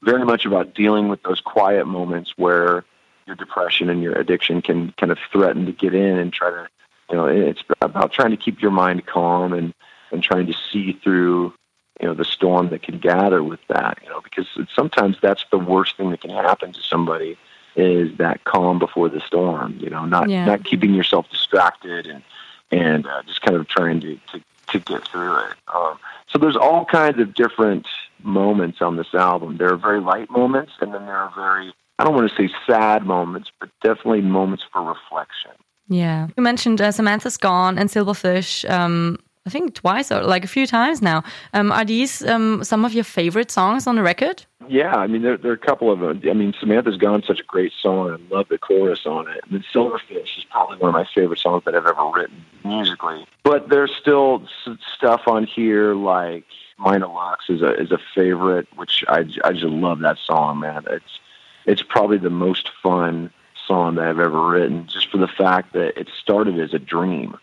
very 0.03 0.25
much 0.25 0.45
about 0.45 0.75
dealing 0.75 1.09
with 1.09 1.23
those 1.23 1.41
quiet 1.41 1.87
moments 1.87 2.35
where 2.37 2.85
your 3.27 3.37
depression 3.37 3.89
and 3.89 4.03
your 4.03 4.13
addiction 4.15 4.61
can 4.63 4.93
kind 4.99 5.11
of 5.11 5.19
threaten 5.33 5.67
to 5.67 5.73
get 5.73 5.95
in 5.95 6.19
and 6.19 6.33
try 6.33 6.51
to 6.51 6.69
you 7.11 7.17
know 7.17 7.27
it's 7.27 7.63
about 7.81 8.13
trying 8.13 8.31
to 8.31 8.37
keep 8.37 8.61
your 8.61 8.71
mind 8.71 9.07
calm 9.07 9.53
and 9.53 9.75
and 10.11 10.23
trying 10.23 10.47
to 10.47 10.55
see 10.73 10.93
through 10.93 11.53
you 12.01 12.09
know 12.09 12.15
the 12.15 12.25
storm 12.25 12.71
that 12.71 12.83
can 12.83 12.99
gather 12.99 13.43
with 13.43 13.61
that 13.69 13.99
you 14.03 14.09
know 14.09 14.21
because 14.21 14.47
sometimes 14.75 15.17
that's 15.23 15.45
the 15.51 15.59
worst 15.59 15.97
thing 15.97 16.11
that 16.11 16.21
can 16.21 16.31
happen 16.31 16.73
to 16.73 16.83
somebody 16.83 17.37
is 17.77 18.17
that 18.19 18.45
calm 18.45 18.79
before 18.79 19.09
the 19.09 19.21
storm 19.21 19.77
you 19.79 19.91
know 19.91 20.05
not 20.05 20.29
yeah. 20.29 20.45
not 20.45 20.65
keeping 20.65 20.95
yourself 20.95 21.29
distracted 21.31 22.07
and 22.07 22.23
and 22.71 23.07
uh, 23.07 23.23
just 23.23 23.41
kind 23.43 23.57
of 23.57 23.69
trying 23.69 24.01
to, 24.01 24.19
to 24.33 24.41
to 24.73 24.79
get 24.81 25.07
through 25.09 25.37
it. 25.37 25.55
Um, 25.75 25.99
so 26.27 26.39
there's 26.39 26.57
all 26.57 26.85
kinds 26.85 27.21
of 27.21 27.35
different 27.35 27.87
moments 28.23 28.81
on 28.81 28.97
this 28.97 29.15
album. 29.15 29.57
There 29.59 29.73
are 29.73 29.77
very 29.77 30.01
light 30.01 30.31
moments 30.31 30.73
and 30.81 30.93
then 30.93 31.07
there 31.07 31.17
are 31.17 31.33
very 31.35 31.73
i 31.99 32.05
don't 32.05 32.15
want 32.15 32.29
to 32.29 32.37
say 32.37 32.53
sad 32.67 33.07
moments 33.07 33.53
but 33.61 33.69
definitely 33.83 34.23
moments 34.23 34.65
for 34.73 34.83
reflection. 34.83 35.53
Yeah. 35.89 36.29
You 36.37 36.43
mentioned 36.43 36.81
uh, 36.81 36.91
samantha's 36.91 37.37
gone 37.37 37.79
and 37.79 37.89
silverfish 37.91 38.69
um, 38.69 39.19
I 39.47 39.51
think 39.51 39.75
twice 39.75 40.11
or 40.11 40.23
like 40.23 40.45
a 40.45 40.49
few 40.49 40.67
times 40.67 41.03
now. 41.03 41.23
Um, 41.53 41.71
are 41.71 41.85
these 41.85 42.25
um, 42.25 42.65
some 42.65 42.85
of 42.85 42.95
your 42.95 43.05
favorite 43.05 43.51
songs 43.51 43.87
on 43.87 43.97
the 43.97 44.03
record? 44.03 44.47
Yeah, 44.69 44.95
I 44.95 45.07
mean 45.07 45.21
there, 45.21 45.37
there 45.37 45.51
are 45.51 45.55
a 45.55 45.59
couple 45.59 45.93
of 45.93 46.01
them. 46.01 46.23
I 46.25 46.33
mean 46.33 46.55
Samantha's 46.59 46.97
Gone, 46.97 47.23
such 47.23 47.41
a 47.41 47.45
great 47.45 47.73
song. 47.79 48.11
I 48.11 48.35
love 48.35 48.49
the 48.49 48.57
chorus 48.57 49.05
on 49.05 49.29
it. 49.29 49.45
And 49.45 49.53
then 49.53 49.65
Silverfish 49.73 50.39
is 50.39 50.45
probably 50.51 50.79
one 50.79 50.89
of 50.89 50.95
my 50.95 51.07
favorite 51.15 51.41
songs 51.41 51.65
that 51.67 51.75
I've 51.75 51.87
ever 51.87 52.11
written 52.15 52.43
musically. 52.65 53.27
But 53.43 53.69
there's 53.69 53.95
still 53.95 54.49
stuff 54.97 55.23
on 55.27 55.45
here 55.45 55.95
like 55.95 56.45
Meine 56.79 57.03
Lux 57.03 57.51
is 57.51 57.61
a 57.61 57.75
is 57.79 57.93
a 57.93 57.99
favorite, 58.15 58.67
which 58.77 59.05
I 59.09 59.27
I 59.45 59.53
just 59.53 59.65
love 59.65 59.99
that 60.01 60.17
song, 60.25 60.61
man. 60.61 60.85
It's 60.91 61.21
it's 61.67 61.83
probably 61.83 62.17
the 62.17 62.31
most 62.31 62.71
fun 62.83 63.31
song 63.67 63.97
that 63.97 64.09
I've 64.09 64.19
ever 64.19 64.49
written, 64.49 64.87
just 64.87 65.11
for 65.11 65.19
the 65.19 65.29
fact 65.29 65.75
that 65.75 65.99
it 65.99 66.09
started 66.19 66.59
as 66.59 66.73
a 66.73 66.79
dream. 66.79 67.37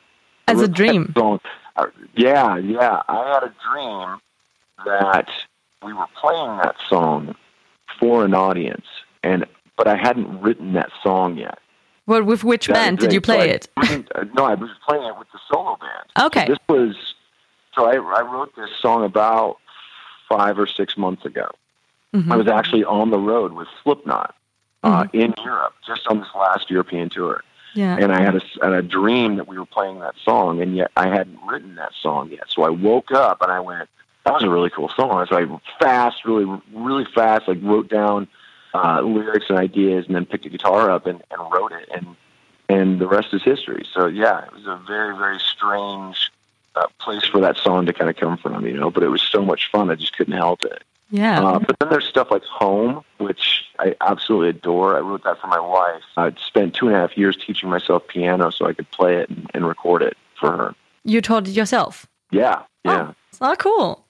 As 0.47 0.61
a 0.61 0.67
dream. 0.67 1.13
Song, 1.15 1.39
uh, 1.75 1.87
yeah, 2.15 2.57
yeah. 2.57 3.01
I 3.07 3.33
had 3.33 3.43
a 3.43 3.53
dream 3.71 4.19
that 4.85 5.29
we 5.83 5.93
were 5.93 6.07
playing 6.19 6.57
that 6.57 6.75
song 6.87 7.35
for 7.99 8.25
an 8.25 8.33
audience, 8.33 8.85
and 9.23 9.45
but 9.77 9.87
I 9.87 9.95
hadn't 9.95 10.41
written 10.41 10.73
that 10.73 10.91
song 11.03 11.37
yet. 11.37 11.59
Well, 12.07 12.23
with 12.23 12.43
which 12.43 12.67
that 12.67 12.73
band 12.73 12.99
did 12.99 13.13
you 13.13 13.21
play 13.21 13.59
so 13.61 13.69
I, 13.77 13.93
it? 13.93 14.07
Uh, 14.15 14.25
no, 14.33 14.45
I 14.45 14.55
was 14.55 14.69
playing 14.87 15.03
it 15.03 15.17
with 15.17 15.27
the 15.31 15.39
solo 15.49 15.77
band. 15.77 16.27
Okay. 16.27 16.45
So 16.47 16.53
this 16.53 16.59
was 16.67 17.13
so 17.73 17.85
I, 17.85 17.93
I 17.93 18.21
wrote 18.21 18.55
this 18.55 18.69
song 18.81 19.05
about 19.05 19.57
five 20.27 20.59
or 20.59 20.67
six 20.67 20.97
months 20.97 21.25
ago. 21.25 21.49
Mm-hmm. 22.13 22.31
I 22.31 22.35
was 22.35 22.47
actually 22.47 22.83
on 22.83 23.09
the 23.09 23.19
road 23.19 23.53
with 23.53 23.67
Slipknot 23.83 24.35
uh, 24.83 25.03
mm-hmm. 25.03 25.17
in 25.17 25.33
Europe 25.43 25.73
just 25.85 26.07
on 26.07 26.19
this 26.19 26.27
last 26.35 26.69
European 26.69 27.09
tour. 27.09 27.43
Yeah. 27.73 27.97
And 27.99 28.11
I 28.11 28.21
had 28.21 28.35
a, 28.35 28.41
had 28.61 28.73
a 28.73 28.81
dream 28.81 29.37
that 29.37 29.47
we 29.47 29.57
were 29.57 29.65
playing 29.65 29.99
that 29.99 30.15
song, 30.23 30.61
and 30.61 30.75
yet 30.75 30.91
I 30.97 31.07
hadn't 31.07 31.39
written 31.47 31.75
that 31.75 31.93
song 32.01 32.29
yet. 32.29 32.43
So 32.47 32.63
I 32.63 32.69
woke 32.69 33.11
up 33.11 33.41
and 33.41 33.51
I 33.51 33.59
went, 33.59 33.89
"That 34.25 34.33
was 34.33 34.43
a 34.43 34.49
really 34.49 34.69
cool 34.69 34.89
song." 34.89 35.25
So 35.29 35.37
I 35.37 35.59
fast, 35.79 36.25
really, 36.25 36.45
really 36.73 37.05
fast, 37.05 37.47
like 37.47 37.59
wrote 37.61 37.89
down 37.89 38.27
uh, 38.73 39.01
lyrics 39.01 39.45
and 39.49 39.57
ideas, 39.57 40.05
and 40.05 40.15
then 40.15 40.25
picked 40.25 40.45
a 40.45 40.49
guitar 40.49 40.89
up 40.89 41.05
and, 41.05 41.23
and 41.31 41.51
wrote 41.51 41.71
it, 41.71 41.87
and 41.93 42.15
and 42.71 42.99
the 42.99 43.07
rest 43.07 43.33
is 43.33 43.43
history. 43.43 43.85
So 43.93 44.07
yeah, 44.07 44.45
it 44.45 44.53
was 44.53 44.65
a 44.65 44.81
very, 44.87 45.15
very 45.17 45.39
strange 45.39 46.31
uh, 46.75 46.87
place 46.99 47.25
for 47.25 47.41
that 47.41 47.57
song 47.57 47.85
to 47.85 47.93
kind 47.93 48.09
of 48.09 48.15
come 48.15 48.37
from, 48.37 48.65
you 48.65 48.77
know. 48.77 48.89
But 48.89 49.03
it 49.03 49.09
was 49.09 49.21
so 49.21 49.43
much 49.43 49.69
fun, 49.71 49.91
I 49.91 49.95
just 49.95 50.15
couldn't 50.15 50.33
help 50.33 50.63
it. 50.63 50.83
Yeah. 51.11 51.43
Uh, 51.43 51.59
but 51.59 51.77
then 51.79 51.89
there's 51.89 52.07
stuff 52.07 52.31
like 52.31 52.43
Home, 52.43 53.03
which 53.17 53.65
I 53.79 53.95
absolutely 54.01 54.49
adore. 54.49 54.97
I 54.97 55.01
wrote 55.01 55.23
that 55.25 55.39
for 55.39 55.47
my 55.47 55.59
wife. 55.59 56.03
I 56.17 56.33
spent 56.47 56.73
two 56.73 56.87
and 56.87 56.95
a 56.95 56.99
half 56.99 57.17
years 57.17 57.37
teaching 57.37 57.69
myself 57.69 58.07
piano 58.07 58.49
so 58.49 58.65
I 58.65 58.73
could 58.73 58.89
play 58.91 59.17
it 59.17 59.29
and, 59.29 59.51
and 59.53 59.67
record 59.67 60.01
it 60.01 60.17
for 60.39 60.55
her. 60.55 60.75
You 61.03 61.21
taught 61.21 61.47
it 61.47 61.51
yourself? 61.51 62.07
Yeah. 62.31 62.63
Yeah. 62.85 63.11
Oh, 63.41 63.51
oh 63.51 63.55
cool. 63.57 64.05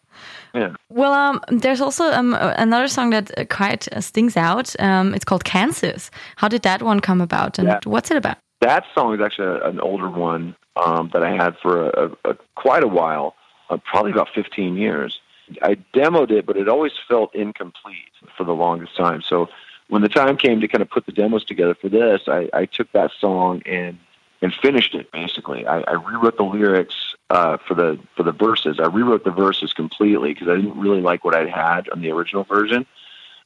Yeah. 0.53 0.75
Well, 0.89 1.13
um, 1.13 1.41
there's 1.47 1.81
also 1.81 2.11
um, 2.11 2.35
another 2.39 2.87
song 2.87 3.09
that 3.11 3.49
quite 3.49 3.87
stings 4.01 4.37
out. 4.37 4.79
Um, 4.79 5.15
it's 5.15 5.25
called 5.25 5.43
Kansas. 5.43 6.11
How 6.35 6.47
did 6.47 6.61
that 6.63 6.81
one 6.81 6.99
come 6.99 7.21
about, 7.21 7.57
and 7.57 7.67
yeah. 7.67 7.79
what's 7.85 8.11
it 8.11 8.17
about? 8.17 8.37
That 8.59 8.83
song 8.93 9.15
is 9.15 9.21
actually 9.21 9.59
an 9.63 9.79
older 9.79 10.09
one 10.09 10.55
um, 10.75 11.09
that 11.13 11.23
I 11.23 11.31
had 11.31 11.57
for 11.57 11.89
a, 11.89 12.05
a, 12.05 12.31
a 12.31 12.37
quite 12.55 12.83
a 12.83 12.87
while, 12.87 13.35
uh, 13.69 13.77
probably 13.77 14.11
about 14.11 14.29
15 14.35 14.75
years. 14.75 15.19
I 15.61 15.75
demoed 15.93 16.31
it, 16.31 16.45
but 16.45 16.57
it 16.57 16.67
always 16.67 16.93
felt 17.07 17.35
incomplete 17.35 18.11
for 18.37 18.43
the 18.43 18.53
longest 18.53 18.95
time. 18.95 19.21
So 19.21 19.49
when 19.89 20.01
the 20.01 20.09
time 20.09 20.37
came 20.37 20.61
to 20.61 20.67
kind 20.67 20.81
of 20.81 20.89
put 20.89 21.05
the 21.05 21.11
demos 21.11 21.43
together 21.43 21.75
for 21.75 21.89
this, 21.89 22.21
I, 22.27 22.49
I 22.53 22.65
took 22.65 22.91
that 22.93 23.11
song 23.19 23.61
and 23.65 23.97
and 24.41 24.53
finished 24.53 24.95
it 24.95 25.11
basically. 25.11 25.67
I, 25.67 25.81
I 25.81 25.91
rewrote 25.93 26.37
the 26.37 26.43
lyrics 26.43 27.15
uh, 27.29 27.57
for 27.57 27.75
the 27.75 27.99
for 28.15 28.23
the 28.23 28.31
verses. 28.31 28.79
I 28.79 28.87
rewrote 28.87 29.23
the 29.23 29.31
verses 29.31 29.73
completely 29.73 30.33
because 30.33 30.47
I 30.47 30.55
didn't 30.55 30.79
really 30.79 31.01
like 31.01 31.23
what 31.23 31.35
I 31.35 31.45
had 31.45 31.89
on 31.89 32.01
the 32.01 32.11
original 32.11 32.43
version, 32.43 32.85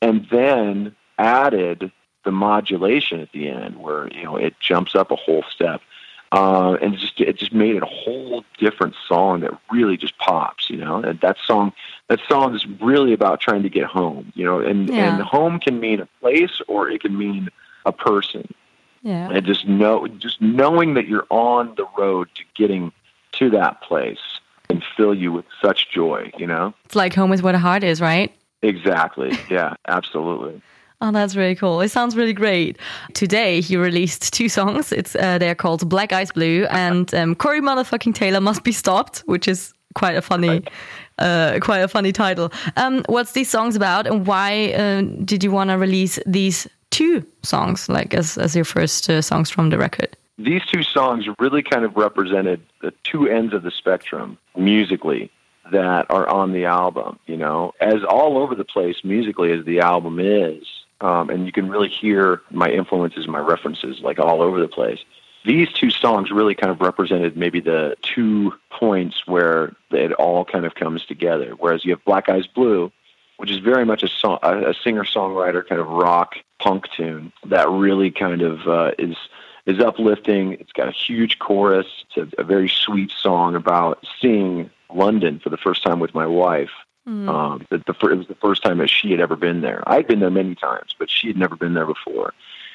and 0.01 0.27
then 0.31 0.95
added 1.17 1.91
the 2.23 2.31
modulation 2.31 3.19
at 3.21 3.31
the 3.31 3.49
end 3.49 3.77
where 3.77 4.07
you 4.13 4.23
know 4.23 4.35
it 4.35 4.59
jumps 4.59 4.95
up 4.95 5.11
a 5.11 5.15
whole 5.15 5.43
step. 5.49 5.81
Uh, 6.31 6.77
and 6.81 6.95
it 6.95 6.99
just 6.99 7.21
it 7.21 7.37
just 7.37 7.53
made 7.53 7.75
it 7.75 7.83
a 7.83 7.87
whole 7.87 8.43
different 8.57 8.95
song 9.07 9.41
that 9.41 9.51
really 9.71 9.95
just 9.95 10.17
pops, 10.17 10.69
you 10.69 10.77
know. 10.77 10.97
And 10.97 11.19
that 11.21 11.37
song 11.45 11.71
that 12.09 12.19
song 12.27 12.55
is 12.55 12.65
really 12.81 13.13
about 13.13 13.39
trying 13.39 13.63
to 13.63 13.69
get 13.69 13.85
home, 13.85 14.31
you 14.35 14.43
know. 14.43 14.59
And 14.59 14.89
yeah. 14.89 15.13
and 15.13 15.23
home 15.23 15.59
can 15.59 15.79
mean 15.79 16.01
a 16.01 16.07
place 16.19 16.61
or 16.67 16.89
it 16.89 17.01
can 17.01 17.17
mean 17.17 17.49
a 17.85 17.91
person. 17.91 18.53
Yeah. 19.03 19.29
And 19.29 19.45
just 19.45 19.67
know 19.67 20.07
just 20.07 20.41
knowing 20.41 20.95
that 20.95 21.07
you're 21.07 21.27
on 21.29 21.75
the 21.75 21.85
road 21.97 22.27
to 22.35 22.43
getting 22.55 22.91
to 23.33 23.49
that 23.51 23.81
place 23.81 24.19
can 24.67 24.81
fill 24.97 25.13
you 25.13 25.31
with 25.31 25.45
such 25.61 25.91
joy, 25.91 26.31
you 26.37 26.47
know. 26.47 26.73
It's 26.85 26.95
like 26.95 27.13
home 27.13 27.31
is 27.31 27.43
what 27.43 27.55
a 27.55 27.59
heart 27.59 27.83
is, 27.83 28.01
right? 28.01 28.33
Exactly. 28.61 29.37
Yeah, 29.49 29.75
absolutely. 29.87 30.61
Oh, 31.01 31.11
that's 31.11 31.35
really 31.35 31.55
cool. 31.55 31.81
It 31.81 31.89
sounds 31.89 32.15
really 32.15 32.33
great. 32.33 32.77
Today, 33.13 33.61
he 33.61 33.75
released 33.75 34.33
two 34.33 34.49
songs. 34.49 34.91
It's 34.91 35.15
uh, 35.15 35.37
They're 35.37 35.55
called 35.55 35.87
Black 35.89 36.13
Eyes 36.13 36.31
Blue 36.31 36.65
and 36.69 37.13
um, 37.13 37.35
Corey 37.35 37.61
Motherfucking 37.61 38.15
Taylor 38.15 38.39
Must 38.39 38.63
Be 38.63 38.71
Stopped, 38.71 39.19
which 39.25 39.47
is 39.47 39.73
quite 39.93 40.15
a 40.15 40.21
funny, 40.21 40.63
uh, 41.19 41.59
quite 41.61 41.79
a 41.79 41.87
funny 41.87 42.11
title. 42.11 42.51
Um, 42.77 43.03
what's 43.07 43.33
these 43.33 43.49
songs 43.49 43.75
about, 43.75 44.07
and 44.07 44.25
why 44.25 44.73
uh, 44.73 45.01
did 45.23 45.43
you 45.43 45.51
want 45.51 45.69
to 45.69 45.77
release 45.77 46.17
these 46.25 46.67
two 46.91 47.25
songs, 47.43 47.89
like 47.89 48.13
as 48.13 48.37
as 48.37 48.55
your 48.55 48.65
first 48.65 49.09
uh, 49.09 49.21
songs 49.21 49.49
from 49.49 49.69
the 49.69 49.77
record? 49.77 50.15
These 50.37 50.65
two 50.71 50.83
songs 50.83 51.25
really 51.39 51.63
kind 51.63 51.85
of 51.85 51.95
represented 51.95 52.61
the 52.81 52.93
two 53.03 53.27
ends 53.27 53.53
of 53.53 53.63
the 53.63 53.71
spectrum 53.71 54.37
musically 54.55 55.31
that 55.71 56.05
are 56.09 56.27
on 56.27 56.51
the 56.51 56.65
album. 56.65 57.19
You 57.25 57.37
know, 57.37 57.73
as 57.81 58.03
all 58.07 58.37
over 58.37 58.55
the 58.55 58.65
place 58.65 58.97
musically 59.03 59.51
as 59.51 59.65
the 59.65 59.79
album 59.79 60.19
is, 60.19 60.63
um, 61.01 61.29
and 61.29 61.45
you 61.45 61.51
can 61.51 61.69
really 61.69 61.89
hear 61.89 62.41
my 62.51 62.69
influences 62.69 63.25
and 63.25 63.31
my 63.31 63.39
references 63.39 63.99
like 64.01 64.19
all 64.19 64.41
over 64.41 64.59
the 64.59 64.67
place. 64.67 64.99
These 65.45 65.71
two 65.73 65.91
songs 65.91 66.31
really 66.31 66.55
kind 66.55 66.71
of 66.71 66.81
represented 66.81 67.37
maybe 67.37 67.59
the 67.59 67.95
two 68.01 68.53
points 68.71 69.27
where 69.27 69.75
it 69.91 70.11
all 70.13 70.43
kind 70.43 70.65
of 70.65 70.73
comes 70.73 71.05
together. 71.05 71.53
Whereas 71.59 71.85
you 71.85 71.91
have 71.91 72.03
Black 72.03 72.29
Eyes 72.29 72.47
Blue, 72.47 72.91
which 73.37 73.51
is 73.51 73.59
very 73.59 73.85
much 73.85 74.01
a, 74.01 74.07
song, 74.07 74.39
a 74.41 74.73
singer 74.83 75.03
songwriter 75.03 75.67
kind 75.67 75.79
of 75.79 75.87
rock 75.87 76.35
punk 76.59 76.85
tune 76.95 77.31
that 77.45 77.69
really 77.69 78.09
kind 78.09 78.41
of 78.41 78.67
uh, 78.67 78.91
is 78.97 79.15
is 79.65 79.79
uplifting. 79.79 80.53
It's 80.53 80.71
got 80.71 80.87
a 80.87 80.91
huge 80.91 81.39
chorus. 81.39 81.87
It's 82.15 82.33
a, 82.37 82.41
a 82.41 82.43
very 82.43 82.69
sweet 82.69 83.11
song 83.11 83.55
about 83.55 84.05
seeing 84.21 84.69
London 84.93 85.39
for 85.39 85.49
the 85.49 85.57
first 85.57 85.83
time 85.83 85.99
with 85.99 86.13
my 86.13 86.27
wife. 86.27 86.69
Mm. 87.07 87.29
Um, 87.29 87.65
the, 87.69 87.77
the, 87.77 88.07
it 88.07 88.17
was 88.17 88.27
the 88.27 88.35
first 88.35 88.63
time 88.63 88.79
that 88.79 88.89
she 88.89 89.11
had 89.11 89.19
ever 89.19 89.35
been 89.35 89.61
there. 89.61 89.83
I'd 89.87 90.07
been 90.07 90.19
there 90.19 90.31
many 90.31 90.55
times, 90.55 90.95
but 90.97 91.09
she 91.09 91.27
had 91.27 91.37
never 91.37 91.55
been 91.55 91.73
there 91.73 91.85
before. 91.85 92.33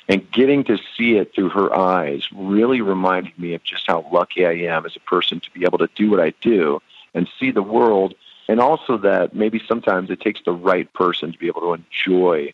And 0.08 0.30
getting 0.32 0.64
to 0.64 0.78
see 0.96 1.16
it 1.16 1.34
through 1.34 1.50
her 1.50 1.76
eyes 1.76 2.26
really 2.32 2.80
reminded 2.80 3.38
me 3.38 3.54
of 3.54 3.62
just 3.62 3.84
how 3.86 4.08
lucky 4.12 4.46
I 4.46 4.52
am 4.52 4.86
as 4.86 4.96
a 4.96 5.00
person 5.00 5.40
to 5.40 5.50
be 5.52 5.64
able 5.64 5.78
to 5.78 5.88
do 5.94 6.10
what 6.10 6.20
I 6.20 6.32
do 6.40 6.80
and 7.14 7.28
see 7.38 7.50
the 7.50 7.62
world. 7.62 8.14
And 8.48 8.60
also 8.60 8.96
that 8.98 9.34
maybe 9.34 9.60
sometimes 9.66 10.10
it 10.10 10.20
takes 10.20 10.40
the 10.44 10.52
right 10.52 10.92
person 10.94 11.32
to 11.32 11.38
be 11.38 11.46
able 11.46 11.60
to 11.60 11.74
enjoy 11.74 12.52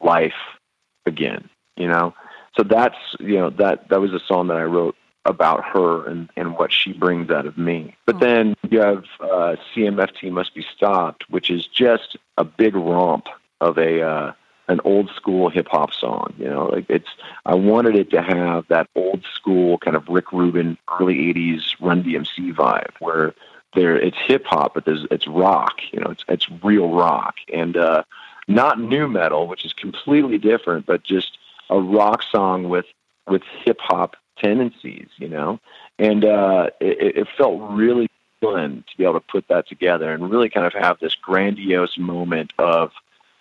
life 0.00 0.58
again, 1.04 1.48
you 1.76 1.88
know? 1.88 2.14
So 2.56 2.62
that's, 2.62 2.96
you 3.20 3.36
know, 3.36 3.50
that, 3.50 3.88
that 3.90 4.00
was 4.00 4.14
a 4.14 4.20
song 4.20 4.46
that 4.48 4.56
I 4.56 4.64
wrote 4.64 4.96
about 5.26 5.64
her 5.64 6.06
and, 6.08 6.30
and 6.36 6.56
what 6.56 6.72
she 6.72 6.92
brings 6.92 7.30
out 7.30 7.46
of 7.46 7.58
me. 7.58 7.94
But 8.06 8.20
then 8.20 8.54
you 8.70 8.80
have 8.80 9.04
uh, 9.20 9.56
CMFT 9.74 10.30
Must 10.30 10.54
Be 10.54 10.64
Stopped, 10.74 11.28
which 11.28 11.50
is 11.50 11.66
just 11.66 12.16
a 12.38 12.44
big 12.44 12.74
romp 12.74 13.26
of 13.60 13.78
a, 13.78 14.02
uh, 14.02 14.32
an 14.68 14.80
old 14.84 15.10
school 15.10 15.48
hip 15.48 15.68
hop 15.68 15.92
song. 15.92 16.34
You 16.38 16.48
know, 16.48 16.66
like 16.66 16.86
it's 16.88 17.08
I 17.44 17.54
wanted 17.54 17.96
it 17.96 18.10
to 18.10 18.22
have 18.22 18.66
that 18.68 18.88
old 18.94 19.24
school 19.34 19.78
kind 19.78 19.96
of 19.96 20.08
Rick 20.08 20.32
Rubin 20.32 20.78
early 21.00 21.32
'80s 21.32 21.62
Run 21.80 22.02
DMC 22.02 22.54
vibe, 22.54 22.92
where 22.98 23.34
there 23.74 23.96
it's 23.96 24.16
hip 24.26 24.44
hop, 24.46 24.74
but 24.74 24.84
there's 24.84 25.06
it's 25.10 25.26
rock. 25.26 25.80
You 25.92 26.00
know, 26.00 26.10
it's 26.10 26.24
it's 26.28 26.48
real 26.62 26.90
rock 26.90 27.36
and 27.52 27.76
uh, 27.76 28.02
not 28.48 28.80
nu 28.80 29.08
metal, 29.08 29.46
which 29.46 29.64
is 29.64 29.72
completely 29.72 30.38
different, 30.38 30.86
but 30.86 31.02
just 31.02 31.38
a 31.70 31.80
rock 31.80 32.22
song 32.22 32.68
with 32.68 32.86
with 33.28 33.42
hip 33.64 33.78
hop 33.80 34.16
tendencies. 34.38 35.08
You 35.18 35.28
know, 35.28 35.60
and 35.98 36.24
uh, 36.24 36.70
it, 36.80 37.16
it 37.16 37.28
felt 37.36 37.60
really 37.70 38.08
fun 38.40 38.84
to 38.90 38.96
be 38.96 39.04
able 39.04 39.14
to 39.14 39.20
put 39.20 39.48
that 39.48 39.68
together 39.68 40.12
and 40.12 40.30
really 40.30 40.50
kind 40.50 40.66
of 40.66 40.72
have 40.74 40.98
this 41.00 41.14
grandiose 41.14 41.98
moment 41.98 42.52
of 42.58 42.92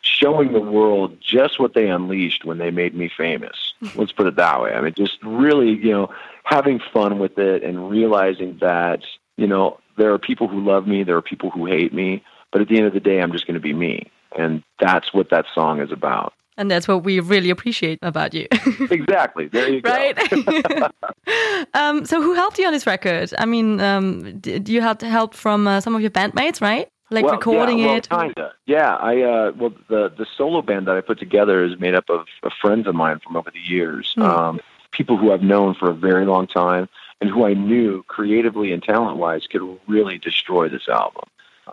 showing 0.06 0.54
the 0.54 0.60
world 0.60 1.18
just 1.20 1.60
what 1.60 1.74
they 1.74 1.90
unleashed 1.90 2.46
when 2.46 2.58
they 2.60 2.72
made 2.72 2.94
me 2.96 3.10
famous. 3.10 3.74
Let's 3.96 4.12
put 4.12 4.28
it 4.28 4.36
that 4.36 4.62
way. 4.62 4.74
I 4.74 4.82
mean, 4.82 4.94
just 4.94 5.18
really, 5.24 5.72
you 5.72 5.92
know, 5.92 6.10
having 6.44 6.80
fun 6.94 7.20
with 7.20 7.38
it 7.38 7.64
and 7.64 7.90
realizing 7.90 8.58
that, 8.62 9.04
you 9.36 9.48
know, 9.48 9.80
there 9.98 10.14
are 10.14 10.20
people 10.20 10.48
who 10.48 10.64
love 10.64 10.88
me, 10.88 11.04
there 11.04 11.18
are 11.18 11.22
people 11.22 11.50
who 11.50 11.66
hate 11.66 11.94
me, 11.94 12.24
but 12.52 12.62
at 12.62 12.68
the 12.68 12.78
end 12.78 12.86
of 12.86 12.94
the 12.94 13.00
day, 13.00 13.20
I'm 13.20 13.32
just 13.32 13.48
going 13.48 13.56
to 13.56 13.60
be 13.60 13.74
me. 13.74 14.12
And 14.38 14.64
that's 14.80 15.14
what 15.14 15.30
that 15.32 15.46
song 15.54 15.80
is 15.82 15.92
about. 15.92 16.34
And 16.58 16.72
that's 16.72 16.88
what 16.88 17.04
we 17.04 17.20
really 17.20 17.50
appreciate 17.50 18.00
about 18.02 18.34
you. 18.34 18.48
exactly. 18.90 19.48
There 19.48 19.70
you 19.70 19.82
go. 19.82 19.92
Right. 19.92 20.18
um, 21.74 22.06
so, 22.06 22.22
who 22.22 22.34
helped 22.34 22.58
you 22.58 22.66
on 22.66 22.74
this 22.74 22.88
record? 22.88 23.34
I 23.38 23.46
mean, 23.46 23.82
um, 23.82 24.40
did 24.40 24.70
you 24.70 24.82
had 24.82 25.02
help 25.02 25.34
from 25.34 25.68
uh, 25.68 25.82
some 25.82 25.96
of 25.96 26.02
your 26.02 26.12
bandmates, 26.12 26.62
right? 26.62 26.90
like 27.12 27.26
well, 27.26 27.36
recording 27.36 27.80
yeah, 27.80 27.86
well, 27.86 27.96
it? 27.98 28.10
Kinda. 28.10 28.54
Yeah, 28.66 28.96
I 28.96 29.22
uh, 29.22 29.52
well 29.56 29.74
the 29.90 30.12
the 30.18 30.26
solo 30.38 30.62
band 30.62 30.88
that 30.88 30.96
I 30.96 31.02
put 31.02 31.20
together 31.20 31.64
is 31.64 31.80
made 31.80 31.96
up 31.96 32.10
of, 32.10 32.28
of 32.44 32.52
friends 32.62 32.88
of 32.88 32.96
mine 32.96 33.20
from 33.20 33.36
over 33.36 33.52
the 33.52 33.60
years. 33.60 34.14
Mm. 34.18 34.24
Um, 34.24 34.60
people 34.92 35.18
who 35.18 35.32
I've 35.32 35.44
known 35.44 35.76
for 35.76 35.90
a 35.90 35.94
very 35.94 36.26
long 36.26 36.48
time 36.48 36.90
and 37.22 37.30
who 37.30 37.46
I 37.46 37.54
knew 37.54 38.04
creatively 38.04 38.72
and 38.72 38.82
talent 38.82 39.18
wise 39.18 39.46
could 39.48 39.62
really 39.88 40.18
destroy 40.18 40.70
this 40.70 40.88
album. 40.88 41.24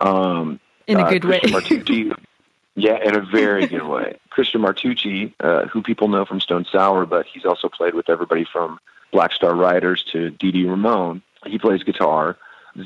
Um, 0.01 0.59
in 0.87 0.99
a 0.99 1.03
uh, 1.03 1.09
good 1.09 1.25
way. 1.25 1.41
Yeah, 2.75 2.97
in 3.03 3.15
a 3.15 3.21
very 3.21 3.67
good 3.67 3.85
way. 3.85 4.17
Christian 4.33 4.61
Martucci, 4.61 5.31
uh, 5.39 5.67
who 5.67 5.81
people 5.81 6.07
know 6.07 6.25
from 6.25 6.41
Stone 6.41 6.65
Sour, 6.71 7.05
but 7.05 7.25
he's 7.25 7.45
also 7.45 7.69
played 7.69 7.93
with 7.93 8.09
everybody 8.09 8.45
from 8.51 8.79
Black 9.11 9.31
Star 9.31 9.53
Riders 9.53 10.03
to 10.11 10.31
Dee 10.31 10.51
Dee 10.51 10.65
Ramone. 10.65 11.21
He 11.45 11.59
plays 11.59 11.83
guitar. 11.83 12.37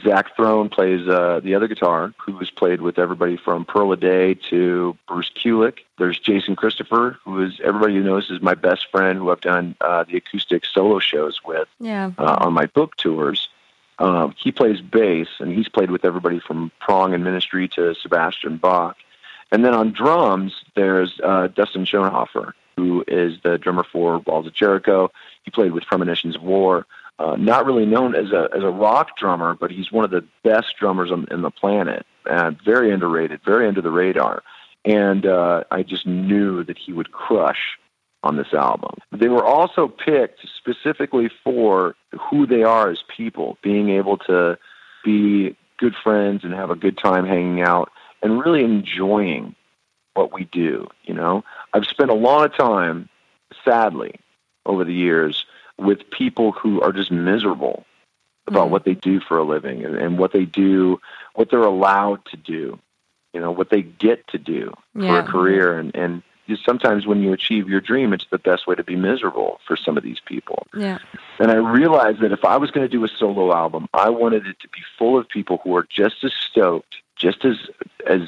Zach 0.04 0.36
Throne 0.36 0.68
plays 0.68 1.08
uh, 1.08 1.40
the 1.42 1.56
other 1.56 1.70
guitar, 1.70 2.14
who 2.18 2.38
has 2.40 2.50
played 2.50 2.82
with 2.82 3.00
everybody 3.00 3.38
from 3.38 3.64
Pearl 3.64 3.96
Aday 3.96 4.38
to 4.50 4.98
Bruce 5.08 5.32
Kulick. 5.34 5.80
There's 5.98 6.20
Jason 6.20 6.58
Christopher, 6.58 7.18
who 7.24 7.42
is 7.42 7.62
everybody 7.64 7.98
knows 8.00 8.30
is 8.30 8.42
my 8.42 8.54
best 8.54 8.88
friend, 8.92 9.18
who 9.18 9.32
I've 9.32 9.40
done 9.40 9.78
uh, 9.80 10.04
the 10.04 10.18
acoustic 10.18 10.66
solo 10.66 11.00
shows 11.00 11.40
with 11.46 11.70
yeah. 11.80 12.12
uh, 12.18 12.38
on 12.42 12.52
my 12.52 12.66
book 12.66 12.98
tours. 12.98 13.48
Um, 14.00 14.36
he 14.38 14.52
plays 14.52 14.82
bass, 14.82 15.30
and 15.40 15.54
he's 15.54 15.70
played 15.70 15.90
with 15.90 16.04
everybody 16.04 16.40
from 16.40 16.72
Prong 16.80 17.14
and 17.14 17.24
Ministry 17.24 17.70
to 17.70 17.96
Sebastian 17.96 18.58
Bach. 18.58 18.98
And 19.52 19.64
then 19.64 19.74
on 19.74 19.94
drums, 19.94 20.54
there's 20.76 21.20
uh, 21.24 21.48
Dustin 21.48 21.86
Schoenhofer, 21.86 22.54
who 22.76 23.04
is 23.08 23.38
the 23.44 23.58
drummer 23.58 23.86
for 23.92 24.20
Walls 24.20 24.48
of 24.48 24.54
Jericho. 24.54 25.12
He 25.44 25.52
played 25.52 25.72
with 25.72 25.86
Premonitions 25.86 26.36
of 26.36 26.44
War 26.44 26.86
uh, 27.20 27.36
not 27.36 27.66
really 27.66 27.86
known 27.86 28.16
as 28.16 28.32
a 28.32 28.50
as 28.56 28.64
a 28.64 28.70
rock 28.70 29.18
drummer, 29.18 29.56
but 29.56 29.72
he's 29.72 29.92
one 29.92 30.06
of 30.06 30.12
the 30.12 30.24
best 30.44 30.76
drummers 30.80 31.12
on, 31.12 31.28
in 31.32 31.42
the 31.42 31.50
planet. 31.50 32.06
and 32.26 32.62
very 32.62 32.92
underrated, 32.92 33.42
very 33.44 33.68
under 33.68 33.82
the 33.82 33.92
radar. 33.92 34.44
And 34.86 35.26
uh, 35.26 35.64
I 35.72 35.84
just 35.84 36.06
knew 36.06 36.64
that 36.64 36.78
he 36.78 36.94
would 36.94 37.12
crush 37.12 37.78
on 38.24 38.38
this 38.38 38.54
album. 38.54 38.96
They 39.12 39.28
were 39.30 39.44
also 39.44 39.88
picked 39.88 40.46
specifically 40.58 41.30
for 41.44 41.96
who 42.30 42.46
they 42.46 42.64
are 42.64 42.90
as 42.90 43.00
people, 43.16 43.58
being 43.62 43.90
able 43.90 44.18
to 44.20 44.58
be 45.04 45.56
good 45.78 45.96
friends 46.04 46.44
and 46.44 46.54
have 46.54 46.70
a 46.70 46.76
good 46.76 46.98
time 46.98 47.26
hanging 47.26 47.62
out 47.62 47.92
and 48.22 48.40
really 48.40 48.64
enjoying 48.64 49.56
what 50.14 50.34
we 50.34 50.46
do. 50.46 50.88
You 51.04 51.14
know, 51.14 51.44
I've 51.74 51.86
spent 51.86 52.10
a 52.10 52.16
lot 52.16 52.46
of 52.46 52.58
time, 52.58 53.10
sadly, 53.64 54.20
over 54.66 54.84
the 54.84 54.94
years 54.94 55.46
with 55.78 56.10
people 56.10 56.52
who 56.52 56.82
are 56.82 56.92
just 56.92 57.12
miserable 57.12 57.86
about 58.48 58.64
mm-hmm. 58.66 58.72
what 58.72 58.86
they 58.86 58.96
do 58.96 59.20
for 59.20 59.38
a 59.38 59.44
living 59.44 59.86
and, 59.86 59.96
and, 59.96 60.18
what 60.18 60.32
they 60.32 60.46
do, 60.46 61.00
what 61.36 61.52
they're 61.52 61.62
allowed 61.62 62.26
to 62.26 62.38
do, 62.38 62.80
you 63.34 63.42
know, 63.42 63.52
what 63.52 63.70
they 63.70 63.82
get 63.82 64.26
to 64.28 64.38
do 64.38 64.74
yeah. 64.96 65.08
for 65.08 65.20
a 65.20 65.32
career. 65.32 65.78
And, 65.78 65.96
and 65.96 66.24
sometimes 66.66 67.06
when 67.06 67.22
you 67.22 67.34
achieve 67.34 67.68
your 67.68 67.82
dream, 67.82 68.14
it's 68.14 68.26
the 68.32 68.38
best 68.38 68.66
way 68.66 68.76
to 68.76 68.84
be 68.84 68.96
miserable 68.96 69.60
for 69.68 69.76
some 69.76 69.98
of 69.98 70.04
these 70.04 70.20
people. 70.26 70.66
Yeah. 70.76 71.00
And 71.40 71.52
I 71.52 71.56
realized 71.56 72.22
that 72.22 72.32
if 72.32 72.46
I 72.46 72.58
was 72.58 72.72
going 72.72 72.86
to 72.86 72.92
do 72.92 73.04
a 73.04 73.10
solo 73.10 73.54
album, 73.54 73.88
I 73.94 74.10
wanted 74.10 74.48
it 74.48 74.60
to 74.62 74.70
be 74.70 74.80
full 74.98 75.18
of 75.18 75.28
people 75.28 75.60
who 75.64 75.76
are 75.76 75.86
just 75.90 76.24
as 76.24 76.34
stoked, 76.34 76.96
just 77.18 77.46
as, 77.46 77.58
as 78.08 78.22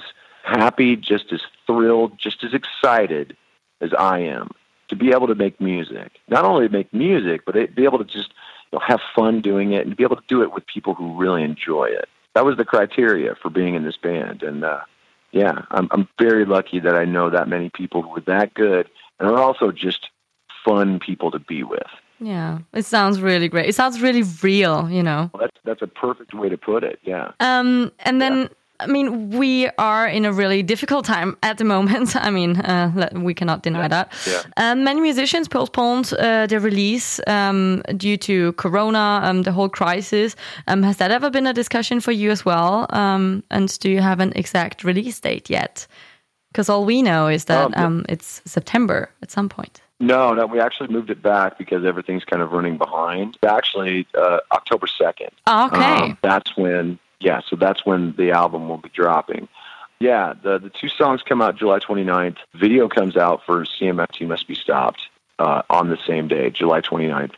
happy, 0.43 0.95
just 0.95 1.31
as 1.31 1.41
thrilled, 1.65 2.17
just 2.17 2.43
as 2.43 2.53
excited 2.53 3.35
as 3.81 3.93
I 3.93 4.19
am 4.19 4.49
to 4.89 4.95
be 4.95 5.11
able 5.11 5.27
to 5.27 5.35
make 5.35 5.61
music. 5.61 6.19
Not 6.27 6.45
only 6.45 6.67
make 6.67 6.93
music, 6.93 7.41
but 7.45 7.75
be 7.75 7.83
able 7.83 7.99
to 7.99 8.05
just 8.05 8.33
you 8.71 8.77
know, 8.77 8.79
have 8.85 8.99
fun 9.15 9.41
doing 9.41 9.73
it 9.73 9.85
and 9.85 9.95
be 9.95 10.03
able 10.03 10.15
to 10.15 10.23
do 10.27 10.41
it 10.41 10.51
with 10.51 10.65
people 10.67 10.93
who 10.93 11.15
really 11.15 11.43
enjoy 11.43 11.85
it. 11.85 12.09
That 12.35 12.45
was 12.45 12.57
the 12.57 12.65
criteria 12.65 13.35
for 13.35 13.49
being 13.49 13.75
in 13.75 13.83
this 13.83 13.97
band. 13.97 14.43
And 14.43 14.63
uh, 14.63 14.81
yeah, 15.31 15.63
I'm, 15.71 15.87
I'm 15.91 16.07
very 16.17 16.45
lucky 16.45 16.79
that 16.79 16.95
I 16.95 17.05
know 17.05 17.29
that 17.29 17.47
many 17.47 17.69
people 17.69 18.01
who 18.01 18.15
are 18.15 18.21
that 18.21 18.53
good 18.53 18.89
and 19.19 19.29
are 19.29 19.39
also 19.39 19.71
just 19.71 20.09
fun 20.65 20.99
people 20.99 21.31
to 21.31 21.39
be 21.39 21.63
with. 21.63 21.87
Yeah, 22.21 22.59
it 22.73 22.83
sounds 22.83 23.21
really 23.21 23.47
great. 23.47 23.69
It 23.69 23.75
sounds 23.75 24.01
really 24.01 24.23
real, 24.43 24.89
you 24.89 25.01
know. 25.01 25.29
Well, 25.33 25.43
that's 25.43 25.57
that's 25.63 25.81
a 25.81 25.87
perfect 25.87 26.33
way 26.33 26.49
to 26.49 26.57
put 26.57 26.83
it. 26.83 26.99
Yeah. 27.03 27.31
Um, 27.39 27.93
and 27.99 28.21
then 28.21 28.41
yeah. 28.41 28.47
I 28.79 28.87
mean, 28.87 29.31
we 29.31 29.69
are 29.77 30.07
in 30.07 30.25
a 30.25 30.31
really 30.31 30.63
difficult 30.63 31.05
time 31.05 31.37
at 31.43 31.57
the 31.57 31.65
moment. 31.65 32.15
I 32.27 32.29
mean, 32.29 32.57
uh, 32.57 33.09
we 33.13 33.33
cannot 33.33 33.63
deny 33.63 33.81
yeah. 33.81 33.87
that. 33.87 34.13
Yeah. 34.25 34.43
Um, 34.57 34.83
many 34.83 35.01
musicians 35.01 35.47
postponed 35.47 36.13
uh, 36.13 36.47
their 36.47 36.59
release 36.59 37.19
um, 37.27 37.81
due 37.97 38.17
to 38.17 38.53
Corona, 38.53 39.21
um, 39.23 39.43
the 39.43 39.51
whole 39.51 39.69
crisis. 39.69 40.35
Um, 40.67 40.83
has 40.83 40.97
that 40.97 41.11
ever 41.11 41.29
been 41.29 41.47
a 41.47 41.53
discussion 41.53 41.99
for 41.99 42.11
you 42.11 42.31
as 42.31 42.45
well? 42.45 42.87
Um, 42.89 43.43
and 43.51 43.77
do 43.79 43.89
you 43.89 44.01
have 44.01 44.19
an 44.19 44.33
exact 44.35 44.83
release 44.83 45.19
date 45.19 45.49
yet? 45.49 45.85
Because 46.51 46.69
all 46.69 46.85
we 46.85 47.01
know 47.01 47.27
is 47.27 47.45
that 47.45 47.77
um, 47.77 48.05
it's 48.09 48.41
September 48.45 49.11
at 49.21 49.29
some 49.29 49.49
point. 49.49 49.81
No, 49.99 50.33
no, 50.33 50.45
we 50.45 50.59
actually 50.61 50.87
moved 50.87 51.09
it 51.09 51.21
back 51.21 51.57
because 51.57 51.83
everything's 51.83 52.23
kind 52.23 52.41
of 52.41 52.53
running 52.53 52.77
behind. 52.77 53.37
Actually, 53.45 54.07
uh, 54.17 54.39
October 54.51 54.87
2nd. 54.87 55.29
Oh, 55.45 55.67
okay. 55.67 56.15
that's 56.21 56.55
when 56.55 56.97
yeah, 57.19 57.41
so 57.47 57.55
that's 57.55 57.85
when 57.85 58.13
the 58.17 58.31
album 58.31 58.69
will 58.69 58.77
be 58.77 58.89
dropping. 58.89 59.47
Yeah, 59.99 60.33
the 60.41 60.59
the 60.59 60.69
two 60.69 60.87
songs 60.87 61.21
come 61.27 61.41
out 61.41 61.57
July 61.57 61.79
29th. 61.79 62.37
Video 62.53 62.87
comes 62.87 63.17
out 63.17 63.41
for 63.45 63.65
CMFT 63.65 64.27
Must 64.27 64.47
Be 64.47 64.55
Stopped 64.55 65.01
uh, 65.39 65.63
on 65.69 65.89
the 65.89 65.97
same 66.07 66.27
day, 66.27 66.49
July 66.49 66.81
29th. 66.81 67.33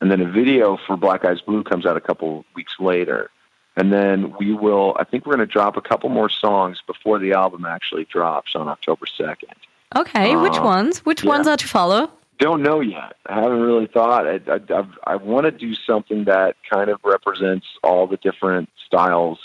And 0.00 0.10
then 0.10 0.20
a 0.20 0.30
video 0.30 0.78
for 0.86 0.96
Black 0.96 1.24
Eyes 1.24 1.40
Blue 1.40 1.62
comes 1.62 1.86
out 1.86 1.96
a 1.96 2.00
couple 2.00 2.44
weeks 2.54 2.74
later. 2.78 3.30
And 3.76 3.92
then 3.92 4.34
we 4.38 4.54
will, 4.54 4.96
I 4.98 5.04
think 5.04 5.26
we're 5.26 5.36
going 5.36 5.46
to 5.46 5.52
drop 5.52 5.76
a 5.76 5.82
couple 5.82 6.08
more 6.08 6.30
songs 6.30 6.82
before 6.86 7.18
the 7.18 7.32
album 7.32 7.66
actually 7.66 8.04
drops 8.04 8.54
on 8.54 8.68
October 8.68 9.06
2nd. 9.06 9.52
Okay, 9.94 10.34
uh, 10.34 10.42
which 10.42 10.58
ones? 10.58 11.04
Which 11.04 11.22
yeah. 11.22 11.30
ones 11.30 11.46
are 11.46 11.56
to 11.56 11.68
follow? 11.68 12.10
Don't 12.38 12.62
know 12.62 12.80
yet. 12.80 13.16
I 13.26 13.40
haven't 13.40 13.60
really 13.60 13.86
thought. 13.86 14.26
I, 14.26 14.40
I, 14.48 14.86
I 15.04 15.16
want 15.16 15.44
to 15.44 15.50
do 15.50 15.74
something 15.74 16.24
that 16.24 16.56
kind 16.68 16.90
of 16.90 17.00
represents 17.04 17.66
all 17.82 18.06
the 18.06 18.18
different 18.18 18.68
styles 18.84 19.38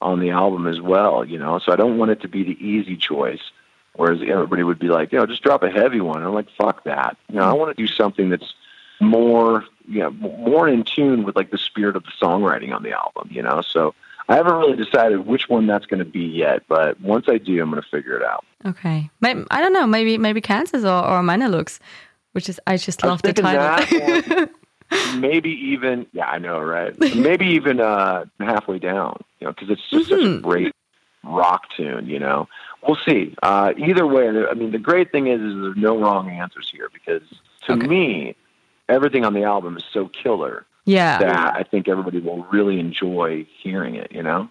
on 0.00 0.20
the 0.20 0.30
album 0.30 0.66
as 0.66 0.80
well, 0.80 1.24
you 1.24 1.38
know. 1.38 1.58
So 1.58 1.72
I 1.72 1.76
don't 1.76 1.96
want 1.96 2.10
it 2.10 2.20
to 2.22 2.28
be 2.28 2.42
the 2.42 2.64
easy 2.64 2.96
choice. 2.96 3.42
Whereas 3.96 4.20
everybody 4.26 4.64
would 4.64 4.80
be 4.80 4.88
like, 4.88 5.12
you 5.12 5.18
know, 5.18 5.26
just 5.26 5.42
drop 5.42 5.62
a 5.62 5.70
heavy 5.70 6.00
one. 6.00 6.16
And 6.16 6.26
I'm 6.26 6.34
like, 6.34 6.50
fuck 6.58 6.82
that. 6.84 7.16
You 7.28 7.36
know, 7.36 7.44
I 7.44 7.52
want 7.52 7.76
to 7.76 7.80
do 7.80 7.86
something 7.86 8.28
that's 8.28 8.52
more, 9.00 9.64
you 9.86 10.00
know, 10.00 10.10
more 10.10 10.68
in 10.68 10.82
tune 10.82 11.22
with 11.22 11.36
like 11.36 11.52
the 11.52 11.58
spirit 11.58 11.94
of 11.94 12.02
the 12.02 12.12
songwriting 12.20 12.74
on 12.74 12.82
the 12.82 12.92
album, 12.92 13.28
you 13.30 13.40
know. 13.40 13.62
So 13.62 13.94
I 14.28 14.36
haven't 14.36 14.54
really 14.54 14.76
decided 14.76 15.26
which 15.26 15.48
one 15.48 15.66
that's 15.66 15.86
going 15.86 15.98
to 15.98 16.04
be 16.04 16.24
yet, 16.24 16.62
but 16.68 17.00
once 17.00 17.26
I 17.28 17.38
do, 17.38 17.60
I'm 17.62 17.70
going 17.70 17.82
to 17.82 17.88
figure 17.88 18.16
it 18.16 18.24
out. 18.24 18.44
Okay, 18.66 19.10
I 19.22 19.60
don't 19.60 19.72
know, 19.72 19.86
maybe 19.86 20.16
maybe 20.16 20.40
Kansas 20.40 20.84
or, 20.84 21.04
or 21.04 21.22
Meine 21.22 21.50
Lux, 21.50 21.78
which 22.34 22.48
is 22.48 22.60
I 22.66 22.76
just 22.76 23.02
love 23.04 23.20
I 23.24 23.32
the 23.32 23.42
title. 23.42 24.46
maybe 25.18 25.50
even 25.50 26.06
yeah, 26.12 26.26
I 26.26 26.38
know, 26.38 26.60
right? 26.60 26.98
Maybe 26.98 27.46
even 27.46 27.80
uh, 27.80 28.24
halfway 28.40 28.78
down, 28.78 29.20
you 29.38 29.46
know, 29.46 29.52
because 29.52 29.70
it's 29.70 29.82
just 29.90 30.10
mm-hmm. 30.10 30.14
such 30.14 30.20
a 30.20 30.28
mm-hmm. 30.28 30.48
great 30.48 30.74
rock 31.22 31.62
tune, 31.76 32.06
you 32.06 32.18
know. 32.18 32.48
We'll 32.86 32.98
see. 33.06 33.34
Uh, 33.42 33.72
either 33.78 34.06
way, 34.06 34.28
I 34.28 34.54
mean, 34.54 34.72
the 34.72 34.78
great 34.78 35.10
thing 35.10 35.28
is, 35.28 35.40
is 35.40 35.54
there's 35.54 35.76
no 35.76 35.98
wrong 35.98 36.28
answers 36.28 36.68
here 36.70 36.90
because 36.92 37.22
to 37.66 37.72
okay. 37.72 37.86
me, 37.86 38.36
everything 38.88 39.24
on 39.24 39.32
the 39.32 39.44
album 39.44 39.76
is 39.76 39.84
so 39.90 40.08
killer. 40.08 40.66
Yeah. 40.84 41.18
That 41.18 41.54
I 41.56 41.62
think 41.62 41.88
everybody 41.88 42.20
will 42.20 42.44
really 42.44 42.78
enjoy 42.78 43.46
hearing 43.62 43.94
it, 43.94 44.12
you 44.12 44.22
know? 44.22 44.50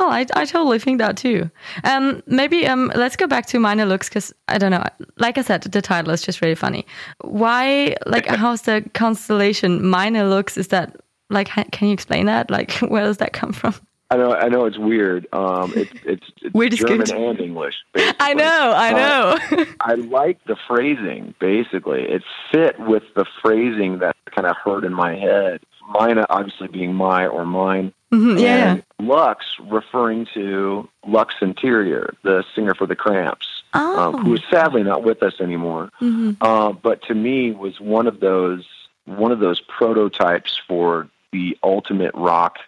Well, 0.00 0.08
I, 0.08 0.24
I 0.34 0.46
totally 0.46 0.78
think 0.78 0.98
that 0.98 1.18
too. 1.18 1.50
Um, 1.84 2.22
maybe 2.26 2.66
um, 2.66 2.90
let's 2.94 3.16
go 3.16 3.26
back 3.26 3.44
to 3.48 3.58
Meine 3.60 3.86
Lux 3.86 4.08
because 4.08 4.32
I 4.48 4.56
don't 4.56 4.70
know. 4.70 4.82
Like 5.18 5.36
I 5.36 5.42
said, 5.42 5.60
the 5.62 5.82
title 5.82 6.10
is 6.10 6.22
just 6.22 6.40
really 6.40 6.54
funny. 6.54 6.86
Why, 7.20 7.96
like, 8.06 8.26
how's 8.42 8.62
the 8.62 8.82
constellation 8.94 9.86
Meine 9.86 10.30
Lux? 10.30 10.56
Is 10.56 10.68
that 10.68 10.96
like, 11.28 11.48
can 11.48 11.88
you 11.88 11.92
explain 11.92 12.24
that? 12.26 12.50
Like, 12.50 12.72
where 12.88 13.04
does 13.04 13.18
that 13.18 13.34
come 13.34 13.52
from? 13.52 13.74
I 14.10 14.16
know, 14.16 14.32
I 14.32 14.48
know, 14.48 14.64
it's 14.64 14.78
weird. 14.78 15.28
Um, 15.34 15.72
it's 15.76 15.92
it's, 16.04 16.26
it's 16.42 16.54
weird 16.54 16.72
German 16.72 17.12
and 17.12 17.38
English. 17.38 17.74
Basically. 17.92 18.16
I 18.20 18.32
know, 18.32 18.72
I 18.74 18.92
know. 18.92 19.58
Uh, 19.58 19.64
I 19.80 19.94
like 19.94 20.42
the 20.46 20.56
phrasing. 20.66 21.34
Basically, 21.38 22.04
it 22.04 22.22
fit 22.50 22.80
with 22.80 23.04
the 23.14 23.26
phrasing 23.42 23.98
that 23.98 24.16
kind 24.34 24.46
of 24.46 24.56
heard 24.56 24.84
in 24.84 24.94
my 24.94 25.14
head. 25.14 25.60
Mine, 25.90 26.18
obviously, 26.30 26.68
being 26.68 26.94
my 26.94 27.26
or 27.26 27.44
mine. 27.44 27.92
Mm-hmm, 28.12 28.38
yeah. 28.38 28.80
Lux 28.98 29.46
referring 29.60 30.26
to 30.34 30.88
Lux 31.06 31.34
Interior, 31.40 32.14
the 32.22 32.44
singer 32.54 32.74
for 32.74 32.86
the 32.86 32.96
Cramps, 32.96 33.46
oh. 33.72 34.14
um, 34.14 34.24
who 34.24 34.34
is 34.34 34.42
sadly 34.50 34.82
not 34.82 35.04
with 35.04 35.22
us 35.22 35.40
anymore. 35.40 35.90
Mm-hmm. 36.00 36.32
Uh, 36.40 36.72
but 36.72 37.02
to 37.02 37.14
me, 37.14 37.52
was 37.52 37.80
one 37.80 38.06
of 38.06 38.20
those 38.20 38.66
one 39.06 39.32
of 39.32 39.40
those 39.40 39.60
prototypes 39.60 40.60
for 40.68 41.08
the 41.32 41.56
ultimate 41.62 42.14
rock 42.14 42.58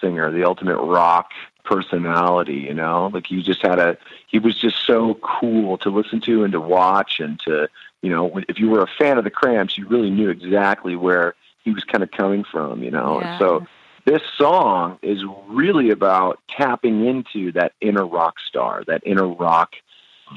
singer, 0.00 0.30
the 0.30 0.44
ultimate 0.44 0.78
rock 0.78 1.30
personality, 1.64 2.56
you 2.56 2.74
know? 2.74 3.10
Like 3.12 3.26
he 3.26 3.42
just 3.42 3.62
had 3.62 3.78
a 3.78 3.96
he 4.26 4.38
was 4.38 4.58
just 4.58 4.84
so 4.86 5.14
cool 5.22 5.78
to 5.78 5.90
listen 5.90 6.20
to 6.22 6.44
and 6.44 6.52
to 6.52 6.60
watch 6.60 7.20
and 7.20 7.38
to, 7.40 7.68
you 8.02 8.10
know, 8.10 8.40
if 8.48 8.58
you 8.58 8.68
were 8.68 8.82
a 8.82 8.90
fan 8.98 9.18
of 9.18 9.24
the 9.24 9.30
Cramps, 9.30 9.78
you 9.78 9.86
really 9.86 10.10
knew 10.10 10.30
exactly 10.30 10.96
where 10.96 11.34
he 11.64 11.72
was 11.72 11.84
kind 11.84 12.02
of 12.02 12.10
coming 12.10 12.44
from, 12.44 12.82
you 12.82 12.90
know. 12.90 13.20
Yeah. 13.20 13.38
so 13.38 13.66
this 14.04 14.22
song 14.36 14.98
is 15.02 15.22
really 15.48 15.90
about 15.90 16.40
tapping 16.48 17.06
into 17.06 17.52
that 17.52 17.72
inner 17.80 18.06
rock 18.06 18.34
star, 18.46 18.82
that 18.86 19.02
inner 19.06 19.28
rock 19.28 19.74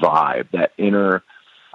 vibe, 0.00 0.50
that 0.52 0.72
inner 0.78 1.22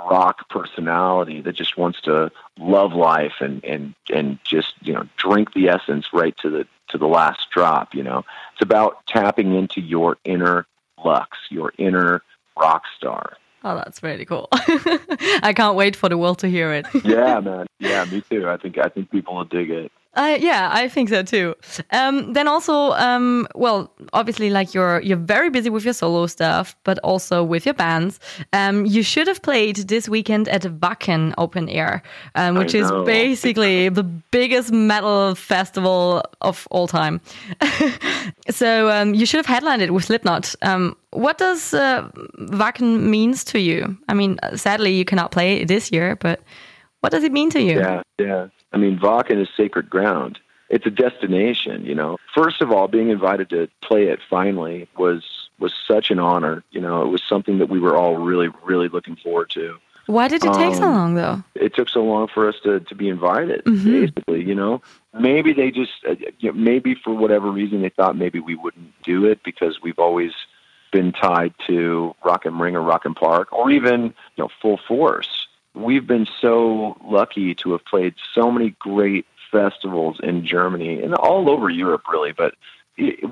rock 0.10 0.50
personality 0.50 1.42
that 1.42 1.54
just 1.54 1.78
wants 1.78 2.02
to 2.02 2.32
love 2.58 2.94
life 2.94 3.36
and 3.40 3.64
and 3.64 3.94
and 4.12 4.40
just 4.44 4.74
you 4.82 4.94
know 4.94 5.08
drink 5.18 5.54
the 5.54 5.70
essence 5.70 6.08
right 6.12 6.36
to 6.38 6.50
the 6.50 6.68
to 6.88 6.98
the 6.98 7.08
last 7.08 7.50
drop 7.52 7.94
you 7.94 8.04
know. 8.04 8.24
It's 8.54 8.62
about 8.62 9.06
tapping 9.08 9.54
into 9.54 9.82
your 9.82 10.18
inner 10.24 10.66
lux 11.04 11.38
your 11.50 11.74
inner 11.78 12.24
rock 12.60 12.84
star. 12.98 13.34
Oh 13.64 13.76
that's 13.76 14.02
really 14.02 14.26
cool. 14.26 14.48
I 14.54 15.54
can't 15.56 15.76
wait 15.76 15.96
for 15.96 16.10
the 16.10 16.18
world 16.18 16.40
to 16.40 16.48
hear 16.48 16.74
it. 16.74 16.88
Yeah 17.04 17.40
man. 17.44 17.68
Yeah 17.80 18.06
me 18.06 18.22
too. 18.22 18.50
I 18.50 18.58
think 18.58 18.78
i 18.78 18.88
think 18.88 19.12
people 19.12 19.36
will 19.36 19.46
dig 19.46 19.70
it 19.70 19.92
uh, 20.14 20.38
yeah, 20.42 20.70
I 20.74 20.90
think 20.90 21.08
so 21.08 21.24
too. 21.24 21.56
Um, 21.92 22.34
then 22.34 22.48
also, 22.48 22.92
um, 22.92 23.48
well, 23.56 23.94
obviously, 24.12 24.50
like 24.50 24.74
you're 24.74 25.00
you're 25.02 25.16
very 25.16 25.50
busy 25.50 25.70
with 25.70 25.86
your 25.86 25.94
solo 25.94 26.28
stuff, 26.28 26.76
but 26.84 27.00
also 27.00 27.44
with 27.44 27.66
your 27.66 27.74
bands. 27.74 28.20
Um, 28.52 28.86
you 28.86 29.04
should 29.04 29.28
have 29.28 29.42
played 29.42 29.78
this 29.88 30.10
weekend 30.10 30.50
at 30.50 30.64
Wacken 30.64 31.34
Open 31.38 31.70
Air, 31.70 32.04
um, 32.36 32.56
which 32.56 32.76
is 32.76 32.92
basically 33.06 33.88
the 34.00 34.04
biggest 34.04 34.74
metal 34.74 35.34
festival 35.36 36.24
of 36.42 36.68
all 36.72 36.88
time. 36.88 37.22
so 38.50 38.90
um, 38.90 39.14
you 39.14 39.26
should 39.26 39.38
have 39.38 39.46
headlined 39.46 39.82
it 39.82 39.94
with 39.94 40.04
Slipknot. 40.04 40.54
Um, 40.62 40.98
what 41.12 41.38
does 41.38 41.74
uh, 41.74 42.10
Wacken 42.38 43.04
means 43.04 43.46
to 43.46 43.60
you? 43.60 43.98
I 44.10 44.14
mean, 44.14 44.40
sadly, 44.56 44.92
you 44.92 45.06
cannot 45.06 45.32
play 45.32 45.62
it 45.62 45.70
this 45.70 45.90
year, 45.90 46.18
but 46.18 46.42
what 47.00 47.12
does 47.14 47.24
it 47.24 47.32
mean 47.32 47.50
to 47.52 47.62
you? 47.62 47.80
Yeah, 47.80 48.02
yeah. 48.20 48.48
I 48.74 48.78
mean, 48.78 49.00
Wacken 49.00 49.42
is 49.42 49.50
sacred 49.56 49.90
ground. 49.90 50.40
It's 50.70 50.86
a 50.86 50.92
destination, 50.92 51.86
you 51.86 51.96
know. 51.96 52.18
First 52.34 52.62
of 52.62 52.72
all, 52.72 52.88
being 52.88 53.10
invited 53.10 53.50
to 53.50 53.68
play 53.82 54.08
it 54.08 54.20
finally 54.30 54.88
was 54.98 55.50
was 55.60 55.74
such 55.88 56.12
an 56.12 56.20
honor. 56.20 56.64
You 56.72 56.82
know, 56.82 57.04
it 57.04 57.08
was 57.08 57.22
something 57.28 57.60
that 57.60 57.70
we 57.70 57.80
were 57.80 57.98
all 57.98 58.16
really, 58.16 58.50
really 58.64 58.88
looking 58.88 59.18
forward 59.18 59.50
to. 59.52 59.78
Why 60.08 60.28
did 60.28 60.44
it 60.44 60.54
take 60.54 60.68
um, 60.68 60.76
so 60.76 60.82
long, 60.82 61.16
though? 61.16 61.44
It 61.56 61.76
took 61.76 61.88
so 61.88 62.04
long 62.04 62.28
for 62.28 62.48
us 62.50 62.56
to, 62.64 62.80
to 62.80 62.96
be 62.96 63.08
invited. 63.08 63.64
Mm-hmm. 63.66 63.92
Basically, 63.92 64.44
you 64.44 64.56
know, 64.56 64.82
maybe 65.14 65.54
they 65.54 65.72
just 65.72 65.92
uh, 66.08 66.16
you 66.40 66.52
know, 66.52 66.54
maybe 66.54 66.96
for 66.96 67.14
whatever 67.14 67.52
reason 67.52 67.82
they 67.82 67.90
thought 67.90 68.16
maybe 68.16 68.40
we 68.40 68.56
wouldn't 68.56 68.94
do 69.04 69.26
it 69.26 69.44
because 69.44 69.82
we've 69.82 70.00
always 70.00 70.32
been 70.92 71.12
tied 71.12 71.54
to 71.68 72.16
Rock 72.24 72.46
am 72.46 72.62
Ring 72.62 72.76
or 72.76 72.82
Rock 72.82 73.06
im 73.06 73.16
Park 73.16 73.52
or 73.54 73.72
even 73.72 74.04
you 74.04 74.12
know 74.38 74.50
Full 74.62 74.80
Force 74.88 75.41
we've 75.74 76.08
been 76.08 76.28
so 76.40 76.98
lucky 77.04 77.56
to 77.56 77.72
have 77.72 77.86
played 77.86 78.16
so 78.34 78.52
many 78.52 78.72
great 78.80 79.26
festivals 79.52 80.20
in 80.24 80.46
Germany 80.46 81.02
and 81.02 81.14
all 81.16 81.50
over 81.50 81.70
Europe, 81.70 82.04
really, 82.10 82.32
but 82.32 82.56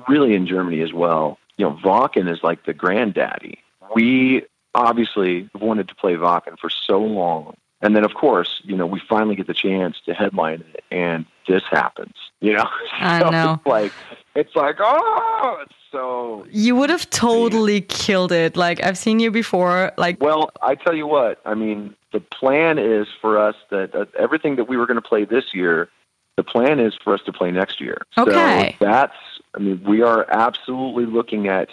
really 0.08 0.34
in 0.34 0.46
Germany 0.46 0.80
as 0.82 0.92
well. 0.92 1.38
You 1.56 1.66
know, 1.66 1.78
Wacken 1.84 2.30
is 2.30 2.42
like 2.42 2.64
the 2.64 2.72
granddaddy. 2.72 3.58
We 3.94 4.44
obviously 4.74 5.48
wanted 5.54 5.88
to 5.88 5.94
play 5.94 6.14
Wacken 6.14 6.58
for 6.58 6.70
so 6.70 7.00
long. 7.00 7.56
And 7.82 7.96
then, 7.96 8.04
of 8.04 8.12
course, 8.14 8.60
you 8.64 8.76
know, 8.76 8.86
we 8.86 9.00
finally 9.00 9.34
get 9.34 9.46
the 9.46 9.54
chance 9.54 9.96
to 10.04 10.12
headline 10.12 10.62
it, 10.74 10.84
and 10.90 11.24
this 11.48 11.62
happens. 11.70 12.14
You 12.40 12.52
know, 12.52 12.68
I 12.92 13.20
so 13.20 13.30
know. 13.30 13.54
It's 13.54 13.66
like 13.66 13.92
it's 14.34 14.54
like 14.54 14.76
oh, 14.80 15.58
it's 15.62 15.74
so. 15.90 16.46
You 16.50 16.76
would 16.76 16.90
have 16.90 17.08
totally 17.08 17.80
killed 17.80 18.32
it. 18.32 18.54
Like 18.54 18.84
I've 18.84 18.98
seen 18.98 19.18
you 19.18 19.30
before. 19.30 19.92
Like, 19.96 20.20
well, 20.20 20.50
I 20.60 20.74
tell 20.74 20.94
you 20.94 21.06
what. 21.06 21.40
I 21.46 21.54
mean, 21.54 21.96
the 22.12 22.20
plan 22.20 22.78
is 22.78 23.06
for 23.20 23.38
us 23.38 23.56
that 23.70 23.94
uh, 23.94 24.06
everything 24.18 24.56
that 24.56 24.64
we 24.64 24.76
were 24.76 24.86
going 24.86 25.00
to 25.00 25.08
play 25.08 25.24
this 25.24 25.54
year, 25.54 25.88
the 26.36 26.44
plan 26.44 26.80
is 26.80 26.94
for 27.02 27.14
us 27.14 27.20
to 27.26 27.32
play 27.32 27.50
next 27.50 27.80
year. 27.80 28.02
Okay. 28.16 28.76
So 28.78 28.84
that's. 28.84 29.16
I 29.54 29.58
mean, 29.58 29.82
we 29.84 30.02
are 30.02 30.26
absolutely 30.30 31.06
looking 31.06 31.48
at 31.48 31.70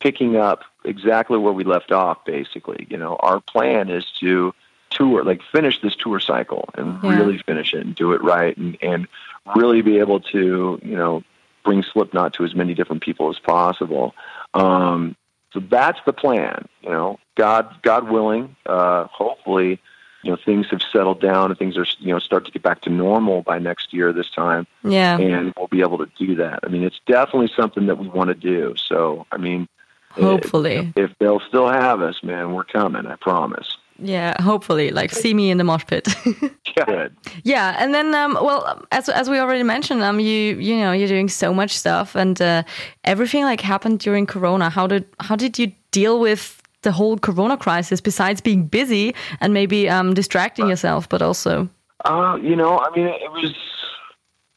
picking 0.00 0.36
up 0.36 0.64
exactly 0.84 1.38
where 1.38 1.52
we 1.52 1.64
left 1.64 1.92
off. 1.92 2.24
Basically, 2.24 2.86
you 2.90 2.96
know, 2.96 3.16
our 3.16 3.40
plan 3.40 3.88
is 3.88 4.04
to 4.20 4.54
tour, 4.90 5.24
like 5.24 5.42
finish 5.52 5.80
this 5.80 5.96
tour 5.96 6.20
cycle 6.20 6.68
and 6.74 7.02
yeah. 7.02 7.16
really 7.16 7.38
finish 7.38 7.74
it 7.74 7.84
and 7.84 7.94
do 7.94 8.12
it 8.12 8.22
right 8.22 8.56
and, 8.56 8.76
and 8.80 9.08
really 9.56 9.82
be 9.82 9.98
able 9.98 10.20
to, 10.20 10.80
you 10.82 10.96
know, 10.96 11.22
bring 11.64 11.82
Slipknot 11.82 12.34
to 12.34 12.44
as 12.44 12.54
many 12.54 12.74
different 12.74 13.02
people 13.02 13.30
as 13.30 13.38
possible. 13.38 14.14
Um, 14.52 15.16
so 15.54 15.60
that's 15.60 16.00
the 16.04 16.12
plan. 16.12 16.68
You 16.82 16.90
know, 16.90 17.20
God, 17.36 17.76
God 17.82 18.10
willing, 18.10 18.56
uh, 18.66 19.04
hopefully, 19.04 19.80
you 20.24 20.30
know, 20.30 20.36
things 20.44 20.66
have 20.70 20.82
settled 20.92 21.20
down 21.20 21.50
and 21.50 21.58
things 21.58 21.78
are, 21.78 21.86
you 22.00 22.12
know, 22.12 22.18
start 22.18 22.44
to 22.46 22.50
get 22.50 22.62
back 22.62 22.80
to 22.82 22.90
normal 22.90 23.42
by 23.42 23.60
next 23.60 23.92
year 23.92 24.12
this 24.12 24.28
time. 24.30 24.66
Yeah. 24.82 25.16
And 25.18 25.54
we'll 25.56 25.68
be 25.68 25.80
able 25.80 25.98
to 25.98 26.10
do 26.18 26.34
that. 26.36 26.60
I 26.64 26.68
mean, 26.68 26.82
it's 26.82 27.00
definitely 27.06 27.50
something 27.56 27.86
that 27.86 27.98
we 27.98 28.08
want 28.08 28.28
to 28.28 28.34
do. 28.34 28.74
So, 28.76 29.26
I 29.30 29.36
mean, 29.36 29.68
hopefully, 30.10 30.92
if, 30.96 31.10
if 31.10 31.18
they'll 31.18 31.40
still 31.40 31.68
have 31.68 32.02
us, 32.02 32.22
man, 32.24 32.52
we're 32.52 32.64
coming. 32.64 33.06
I 33.06 33.14
promise. 33.16 33.76
Yeah, 33.98 34.40
hopefully, 34.42 34.90
like 34.90 35.12
see 35.12 35.34
me 35.34 35.50
in 35.50 35.58
the 35.58 35.64
mosh 35.64 35.86
pit. 35.86 36.08
Good. 36.76 37.14
Yeah, 37.44 37.76
and 37.78 37.94
then 37.94 38.14
um, 38.14 38.34
well, 38.34 38.84
as 38.90 39.08
as 39.08 39.30
we 39.30 39.38
already 39.38 39.62
mentioned, 39.62 40.02
um, 40.02 40.18
you 40.18 40.56
you 40.56 40.76
know 40.76 40.92
you're 40.92 41.08
doing 41.08 41.28
so 41.28 41.54
much 41.54 41.76
stuff, 41.76 42.16
and 42.16 42.40
uh, 42.42 42.64
everything 43.04 43.44
like 43.44 43.60
happened 43.60 44.00
during 44.00 44.26
Corona. 44.26 44.68
How 44.68 44.86
did 44.86 45.06
how 45.20 45.36
did 45.36 45.58
you 45.58 45.72
deal 45.92 46.18
with 46.18 46.60
the 46.82 46.90
whole 46.90 47.18
Corona 47.18 47.56
crisis? 47.56 48.00
Besides 48.00 48.40
being 48.40 48.66
busy 48.66 49.14
and 49.40 49.54
maybe 49.54 49.88
um 49.88 50.12
distracting 50.12 50.68
yourself, 50.68 51.08
but 51.08 51.22
also. 51.22 51.68
Uh, 52.04 52.36
you 52.42 52.56
know, 52.56 52.78
I 52.78 52.90
mean, 52.94 53.06
it 53.06 53.30
was 53.30 53.54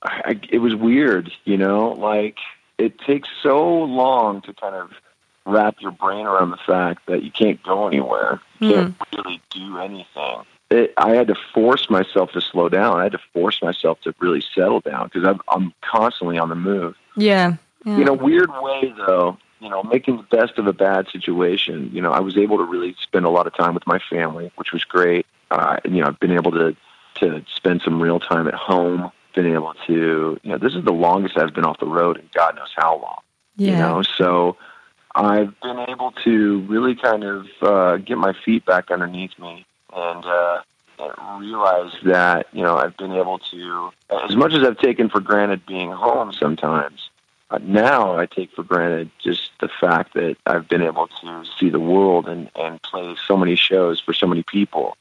I, 0.04 0.39
it 0.50 0.60
was 0.60 0.76
weird. 0.76 1.32
You 1.45 1.58
know, 1.58 1.89
like 1.89 2.38
it 2.78 3.00
takes 3.00 3.30
so 3.43 3.67
long 3.67 4.41
to 4.41 4.54
kind 4.54 4.76
of 4.76 4.91
wrap 5.47 5.77
your 5.79 5.91
brain 5.91 6.25
around 6.25 6.51
the 6.51 6.57
fact 6.57 7.07
that 7.07 7.23
you 7.23 7.31
can't 7.31 7.62
go 7.63 7.88
anywhere, 7.88 8.41
you 8.60 8.73
can't 8.73 8.95
hmm. 8.95 9.15
really 9.17 9.41
do 9.49 9.77
anything. 9.79 10.43
It, 10.69 10.93
I 10.97 11.12
had 11.12 11.27
to 11.27 11.36
force 11.53 11.89
myself 11.89 12.31
to 12.33 12.41
slow 12.41 12.67
down. 12.67 12.99
I 12.99 13.03
had 13.03 13.13
to 13.13 13.21
force 13.33 13.62
myself 13.62 14.01
to 14.01 14.13
really 14.19 14.43
settle 14.53 14.81
down 14.81 15.10
because 15.12 15.25
I'm, 15.25 15.39
I'm 15.47 15.73
constantly 15.81 16.38
on 16.38 16.49
the 16.49 16.55
move. 16.55 16.95
Yeah. 17.15 17.55
yeah. 17.86 17.99
In 17.99 18.07
a 18.10 18.13
weird 18.13 18.49
way, 18.62 18.93
though, 18.97 19.38
you 19.62 19.69
know, 19.69 19.81
making 19.83 20.17
the 20.17 20.38
best 20.38 20.57
of 20.57 20.67
a 20.67 20.73
bad 20.73 21.07
situation. 21.07 21.89
You 21.93 22.01
know, 22.01 22.12
I 22.12 22.19
was 22.19 22.38
able 22.38 22.57
to 22.57 22.63
really 22.63 22.95
spend 23.01 23.25
a 23.25 23.29
lot 23.29 23.47
of 23.47 23.55
time 23.55 23.73
with 23.73 23.88
my 23.88 23.99
family, 24.10 24.51
which 24.55 24.73
was 24.73 24.83
great. 24.83 25.25
Uh, 25.49 25.77
you 25.86 26.01
know, 26.01 26.07
I've 26.07 26.19
been 26.19 26.31
able 26.31 26.51
to 26.51 26.75
to 27.15 27.43
spend 27.55 27.81
some 27.81 28.01
real 28.01 28.19
time 28.19 28.47
at 28.47 28.53
home. 28.53 29.12
Been 29.33 29.53
able 29.53 29.73
to, 29.86 30.39
you 30.41 30.51
know, 30.51 30.57
this 30.57 30.73
is 30.73 30.83
the 30.83 30.91
longest 30.91 31.38
I've 31.38 31.53
been 31.53 31.63
off 31.63 31.79
the 31.79 31.86
road 31.86 32.17
in 32.17 32.29
God 32.33 32.55
knows 32.55 32.73
how 32.75 32.99
long. 32.99 33.19
Yeah. 33.55 33.71
You 33.71 33.77
know, 33.77 34.01
so 34.01 34.57
I've 35.17 35.60
been 35.62 35.80
able 35.89 36.12
to 36.23 36.62
really 36.67 36.95
kind 36.95 37.23
of 37.23 37.47
uh, 37.62 37.97
get 37.97 38.17
my 38.17 38.34
feet 38.45 38.65
back 38.65 38.91
underneath 38.91 39.38
me 39.39 39.65
and, 39.91 40.23
uh, 40.23 40.62
and 40.99 41.41
realize 41.41 41.91
that 42.03 42.47
you 42.53 42.62
know 42.62 42.77
I've 42.77 42.95
been 42.97 43.13
able 43.13 43.39
to, 43.39 43.91
as 44.25 44.36
much 44.36 44.53
as 44.53 44.63
I've 44.63 44.77
taken 44.77 45.10
for 45.10 45.19
granted 45.19 45.65
being 45.65 45.91
home 45.91 46.34
sometimes. 46.34 47.10
Uh, 47.49 47.60
now 47.63 48.17
I 48.17 48.25
take 48.25 48.51
for 48.51 48.63
granted 48.63 49.10
just 49.23 49.51
the 49.60 49.69
fact 49.69 50.13
that 50.15 50.36
I've 50.45 50.67
been 50.67 50.82
able 50.82 51.08
to 51.08 51.45
see 51.58 51.69
the 51.69 51.80
world 51.80 52.27
and, 52.27 52.51
and 52.56 52.82
play 52.82 53.15
so 53.25 53.38
many 53.38 53.56
shows 53.56 54.01
for 54.01 54.13
so 54.13 54.27
many 54.27 54.43
people. 54.43 54.97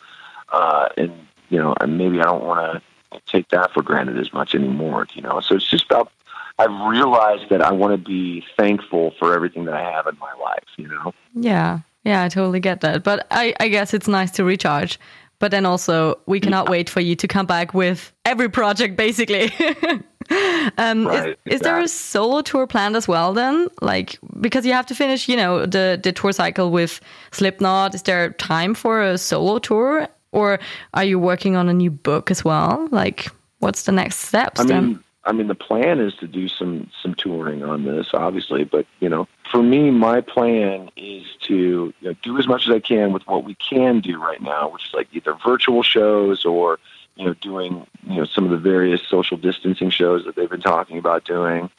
Uh, 0.51 0.89
and, 0.97 1.13
you 1.51 1.59
know, 1.59 1.75
and 1.81 1.99
maybe 1.99 2.21
I 2.21 2.25
don't 2.25 2.45
want 2.45 2.83
to 3.13 3.21
take 3.27 3.49
that 3.49 3.73
for 3.73 3.83
granted 3.83 4.19
as 4.19 4.33
much 4.33 4.55
anymore, 4.55 5.09
you 5.15 5.23
know. 5.23 5.41
So 5.41 5.57
it's 5.57 5.69
just 5.69 5.87
about, 5.87 6.13
I've 6.59 6.89
realized 6.89 7.51
that 7.51 7.61
I 7.61 7.73
want 7.73 7.93
to 7.93 7.99
be 7.99 8.43
thankful 8.59 9.13
for 9.19 9.35
everything 9.35 9.67
that 9.67 9.75
I 9.75 9.83
have 9.91 10.07
in 10.07 10.17
my 10.19 10.33
life, 10.43 10.65
you 10.77 10.89
know. 10.89 11.13
Yeah. 11.35 11.81
Yeah, 12.05 12.23
I 12.23 12.29
totally 12.29 12.61
get 12.61 12.81
that. 12.83 13.03
But 13.03 13.27
I, 13.31 13.55
I 13.59 13.69
guess 13.69 13.93
it's 13.93 14.09
nice 14.09 14.31
to 14.33 14.45
recharge. 14.45 14.99
But 15.39 15.51
then 15.51 15.67
also, 15.67 16.19
we 16.27 16.41
cannot 16.41 16.71
wait 16.71 16.89
for 16.89 17.01
you 17.01 17.15
to 17.17 17.29
come 17.29 17.45
back 17.45 17.75
with 17.75 18.11
every 18.25 18.49
project, 18.49 18.97
basically. 18.97 19.53
um, 20.79 21.07
Right, 21.07 21.37
is, 21.45 21.57
is 21.57 21.61
there 21.61 21.79
a 21.79 21.89
solo 21.89 22.41
tour 22.41 22.67
planned 22.67 22.97
as 22.97 23.07
well? 23.07 23.35
Then, 23.35 23.69
like, 23.83 24.19
because 24.41 24.65
you 24.65 24.73
have 24.73 24.87
to 24.87 24.95
finish, 24.95 25.29
you 25.29 25.37
know, 25.37 25.67
the 25.67 26.01
the 26.03 26.13
tour 26.13 26.33
cycle 26.33 26.71
with 26.71 27.01
Slipknot. 27.33 27.95
Is 27.95 28.03
there 28.03 28.31
time 28.31 28.75
for 28.75 29.03
a 29.03 29.19
solo 29.19 29.59
tour, 29.59 30.09
or 30.33 30.59
are 30.95 31.05
you 31.05 31.19
working 31.19 31.55
on 31.55 31.69
a 31.69 31.75
new 31.75 31.91
book 31.91 32.31
as 32.31 32.43
well? 32.43 32.89
Like, 32.91 33.29
what's 33.59 33.83
the 33.83 33.93
next 33.93 34.21
steps 34.21 34.61
I 34.61 34.65
then? 34.65 34.87
mean, 34.87 35.05
I 35.27 35.33
mean, 35.33 35.49
the 35.49 35.57
plan 35.57 35.99
is 35.99 36.15
to 36.17 36.29
do 36.29 36.47
some 36.47 36.89
some 37.03 37.15
touring 37.15 37.65
on 37.65 37.85
this, 37.85 38.09
obviously. 38.15 38.63
But 38.63 38.87
you 39.01 39.09
know, 39.09 39.27
for 39.51 39.63
me, 39.63 39.91
my 39.91 40.21
plan 40.21 40.89
is 40.97 41.25
to 41.43 41.93
you 42.01 42.09
know, 42.09 42.15
do 42.23 42.39
as 42.39 42.47
much 42.47 42.69
as 42.69 42.75
I 42.75 42.79
can 42.79 43.13
with 43.13 43.27
what 43.27 43.45
we 43.45 43.57
can 43.57 44.01
do 44.01 44.23
right 44.23 44.41
now, 44.41 44.69
which 44.69 44.87
is 44.87 44.95
like 44.95 45.09
either 45.13 45.35
virtual 45.45 45.83
shows 45.83 46.45
or 46.45 46.79
you 47.17 47.27
know, 47.27 47.35
doing 47.35 47.87
you 48.09 48.17
know 48.17 48.25
some 48.25 48.45
of 48.45 48.51
the 48.51 48.57
various 48.57 49.03
social 49.09 49.37
distancing 49.37 49.91
shows 49.91 50.25
that 50.25 50.37
they've 50.37 50.49
been 50.49 50.61
talking 50.61 50.97
about 50.97 51.25
doing. 51.25 51.71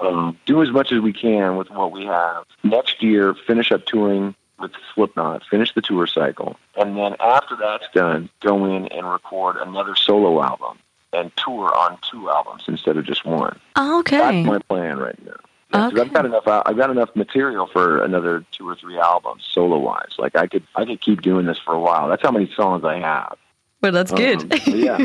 Um, 0.00 0.38
do 0.46 0.60
as 0.62 0.70
much 0.70 0.90
as 0.90 1.00
we 1.00 1.12
can 1.12 1.56
with 1.56 1.70
what 1.70 1.92
we 1.92 2.04
have. 2.06 2.44
Next 2.64 3.00
year, 3.02 3.34
finish 3.46 3.70
up 3.70 3.84
touring 3.84 4.34
with 4.58 4.72
Slipknot, 4.94 5.44
finish 5.44 5.72
the 5.74 5.82
tour 5.82 6.06
cycle, 6.06 6.56
and 6.76 6.96
then 6.96 7.16
after 7.20 7.54
that's 7.54 7.86
done, 7.92 8.30
go 8.40 8.64
in 8.64 8.86
and 8.88 9.08
record 9.08 9.56
another 9.56 9.94
solo 9.94 10.42
album 10.42 10.78
and 11.14 11.30
tour 11.36 11.74
on 11.76 11.98
two 12.10 12.28
albums 12.30 12.64
instead 12.68 12.96
of 12.96 13.04
just 13.04 13.24
one. 13.24 13.58
Oh, 13.76 14.00
okay. 14.00 14.18
That's 14.18 14.46
my 14.46 14.58
plan 14.58 14.98
right 14.98 15.18
now. 15.24 15.32
Yeah, 15.72 15.86
Okay. 15.88 16.00
I've 16.02 16.12
got 16.12 16.24
enough. 16.26 16.46
I've 16.46 16.76
got 16.76 16.90
enough 16.90 17.14
material 17.16 17.66
for 17.66 18.02
another 18.04 18.44
two 18.52 18.68
or 18.68 18.76
three 18.76 18.98
albums, 18.98 19.42
solo 19.50 19.78
wise. 19.78 20.12
Like 20.18 20.36
I 20.36 20.46
could, 20.46 20.62
I 20.76 20.84
could 20.84 21.00
keep 21.00 21.22
doing 21.22 21.46
this 21.46 21.58
for 21.58 21.74
a 21.74 21.80
while. 21.80 22.08
That's 22.08 22.22
how 22.22 22.30
many 22.30 22.50
songs 22.54 22.84
I 22.84 22.98
have. 23.00 23.36
well, 23.82 23.90
that's 23.92 24.12
Um, 24.12 24.18
good. 24.18 24.66
yeah, 24.68 24.98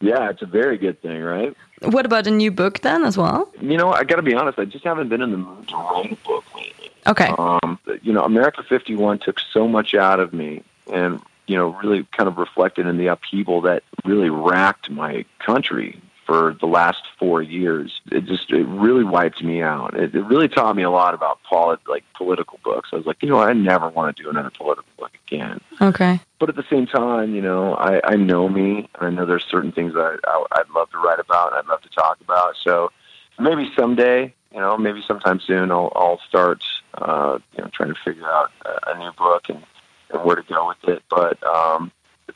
yeah, 0.00 0.30
it's 0.30 0.40
a 0.42 0.46
very 0.46 0.78
good 0.78 1.00
thing, 1.02 1.22
right? 1.22 1.54
what 1.82 2.04
about 2.06 2.26
a 2.26 2.30
new 2.30 2.50
book 2.50 2.80
then 2.80 3.04
as 3.04 3.16
well? 3.16 3.48
You 3.60 3.76
know, 3.76 3.92
I 3.92 4.02
got 4.04 4.16
to 4.16 4.22
be 4.22 4.34
honest. 4.34 4.58
I 4.58 4.64
just 4.64 4.84
haven't 4.84 5.08
been 5.10 5.22
in 5.22 5.30
the 5.30 5.36
mood 5.36 5.68
to 5.68 5.76
write 5.76 6.10
a 6.12 6.16
book 6.26 6.44
lately. 6.56 6.90
Okay. 7.06 7.32
Um, 7.38 7.78
you 8.02 8.12
know, 8.12 8.22
America 8.24 8.62
51 8.62 9.18
took 9.20 9.38
so 9.52 9.68
much 9.68 9.94
out 9.94 10.18
of 10.20 10.32
me 10.32 10.62
and, 10.92 11.20
you 11.48 11.56
know, 11.56 11.74
really 11.82 12.06
kind 12.16 12.28
of 12.28 12.36
reflected 12.36 12.86
in 12.86 12.98
the 12.98 13.08
upheaval 13.08 13.62
that 13.62 13.82
really 14.04 14.30
racked 14.30 14.90
my 14.90 15.24
country 15.44 16.00
for 16.26 16.54
the 16.60 16.66
last 16.66 17.02
four 17.18 17.40
years. 17.40 18.02
It 18.12 18.26
just, 18.26 18.50
it 18.50 18.66
really 18.66 19.02
wiped 19.02 19.42
me 19.42 19.62
out. 19.62 19.98
It, 19.98 20.14
it 20.14 20.22
really 20.24 20.46
taught 20.46 20.76
me 20.76 20.82
a 20.82 20.90
lot 20.90 21.14
about 21.14 21.42
polit- 21.42 21.88
like 21.88 22.04
political 22.14 22.60
books. 22.62 22.90
I 22.92 22.96
was 22.96 23.06
like, 23.06 23.22
you 23.22 23.30
know, 23.30 23.40
I 23.40 23.54
never 23.54 23.88
want 23.88 24.14
to 24.14 24.22
do 24.22 24.28
another 24.28 24.50
political 24.50 24.92
book 24.98 25.12
again. 25.26 25.58
Okay. 25.80 26.20
But 26.38 26.50
at 26.50 26.56
the 26.56 26.66
same 26.70 26.86
time, 26.86 27.34
you 27.34 27.40
know, 27.40 27.74
I, 27.76 28.02
I 28.04 28.16
know 28.16 28.46
me, 28.48 28.90
and 28.96 29.06
I 29.06 29.08
know 29.08 29.24
there's 29.24 29.46
certain 29.50 29.72
things 29.72 29.94
I, 29.96 30.16
I 30.22 30.44
I'd 30.52 30.68
love 30.76 30.90
to 30.90 30.98
write 30.98 31.18
about, 31.18 31.52
and 31.52 31.60
I'd 31.60 31.66
love 31.66 31.80
to 31.80 31.88
talk 31.88 32.20
about. 32.20 32.56
So 32.62 32.92
maybe 33.38 33.72
someday, 33.74 34.34
you 34.52 34.60
know, 34.60 34.76
maybe 34.76 35.02
sometime 35.08 35.40
soon, 35.40 35.72
I'll 35.72 35.90
I'll 35.96 36.20
start, 36.28 36.62
uh, 36.92 37.38
you 37.56 37.64
know, 37.64 37.70
trying 37.72 37.94
to 37.94 38.00
figure 38.04 38.28
out 38.28 38.50
a, 38.66 38.90
a 38.90 38.98
new 38.98 39.12
book 39.12 39.48
and, 39.48 39.64
and 40.12 40.24
where 40.24 40.36
to 40.36 40.42
go 40.42 40.68
with 40.68 40.94
it. 40.96 41.02
But 41.10 41.42
um, 41.46 41.90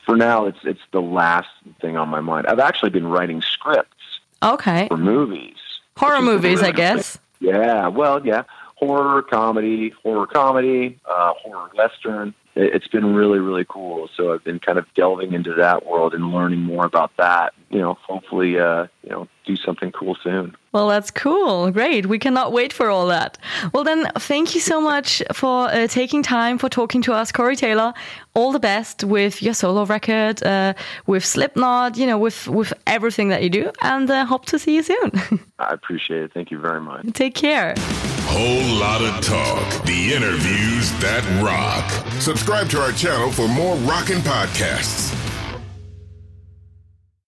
for 0.07 0.17
now, 0.17 0.47
it's 0.47 0.59
it's 0.65 0.81
the 0.93 1.01
last 1.03 1.49
thing 1.81 1.97
on 1.97 2.09
my 2.09 2.21
mind. 2.21 2.47
I've 2.47 2.59
actually 2.59 2.91
been 2.91 3.07
writing 3.07 3.41
scripts 3.43 3.97
Okay. 4.43 4.89
for 4.89 4.97
movies, 4.97 5.57
Horror 5.97 6.23
movies, 6.23 6.63
I 6.63 6.73
guess. 6.73 7.19
yeah, 7.41 7.87
well, 7.89 8.25
yeah, 8.27 8.43
horror 8.83 9.23
comedy, 9.23 9.93
horror 10.03 10.27
comedy, 10.27 10.99
uh, 11.09 11.33
horror 11.41 11.71
western. 11.77 12.35
It, 12.57 12.75
it's 12.75 12.89
been 12.89 13.15
really, 13.15 13.39
really 13.39 13.65
cool. 13.69 14.09
So 14.17 14.33
I've 14.33 14.43
been 14.43 14.59
kind 14.59 14.77
of 14.77 14.87
delving 14.97 15.35
into 15.35 15.55
that 15.55 15.87
world 15.87 16.15
and 16.15 16.33
learning 16.33 16.63
more 16.63 16.85
about 16.85 17.13
that. 17.17 17.55
You 17.71 17.79
know, 17.79 17.95
hopefully, 17.95 18.59
uh, 18.59 18.89
you 19.05 19.11
know, 19.11 19.29
do 19.47 19.57
something 19.57 19.93
cool 19.93 20.17
soon. 20.23 20.57
Well, 20.73 20.89
that's 20.89 21.13
cool. 21.13 21.71
Great. 21.71 22.07
We 22.07 22.19
cannot 22.19 22.53
wait 22.53 22.73
for 22.73 22.91
all 22.91 23.07
that. 23.07 23.39
Well, 23.73 23.85
then, 23.85 24.11
thank 24.17 24.55
you 24.55 24.61
so 24.61 24.81
much 24.81 25.23
for 25.33 25.69
uh, 25.69 25.87
taking 25.87 26.23
time 26.25 26.59
for 26.59 26.69
talking 26.69 27.03
to 27.03 27.13
us, 27.13 27.31
Corey 27.31 27.57
Taylor. 27.57 27.95
All 28.35 28.51
the 28.51 28.61
best 28.61 29.05
with 29.05 29.43
your 29.43 29.55
solo 29.55 29.85
record, 29.85 30.43
uh, 30.43 30.75
with 31.07 31.25
Slipknot, 31.25 31.97
you 31.97 32.07
know, 32.07 32.19
with, 32.19 32.49
with 32.49 32.73
everything 32.89 33.29
that 33.29 33.45
you 33.45 33.51
do, 33.51 33.71
and 33.81 34.11
uh, 34.11 34.25
hope 34.25 34.47
to 34.47 34.59
see 34.59 34.75
you 34.75 34.83
soon. 34.83 35.13
I 35.61 35.73
appreciate 35.73 36.25
it. 36.25 36.33
Thank 36.35 36.51
you 36.51 36.59
very 36.59 36.81
much. 36.81 37.07
Take 37.13 37.35
care. 37.35 37.75
Whole 38.35 38.79
lot 38.79 39.03
of 39.03 39.23
talk. 39.23 39.85
The 39.85 40.15
interviews 40.15 40.91
that 41.01 41.23
rock. 41.45 41.87
Subscribe 42.19 42.67
to 42.71 42.81
our 42.81 42.93
channel 42.93 43.31
for 43.31 43.47
more 43.47 43.77
rockin' 43.77 44.21
podcasts. 44.21 45.22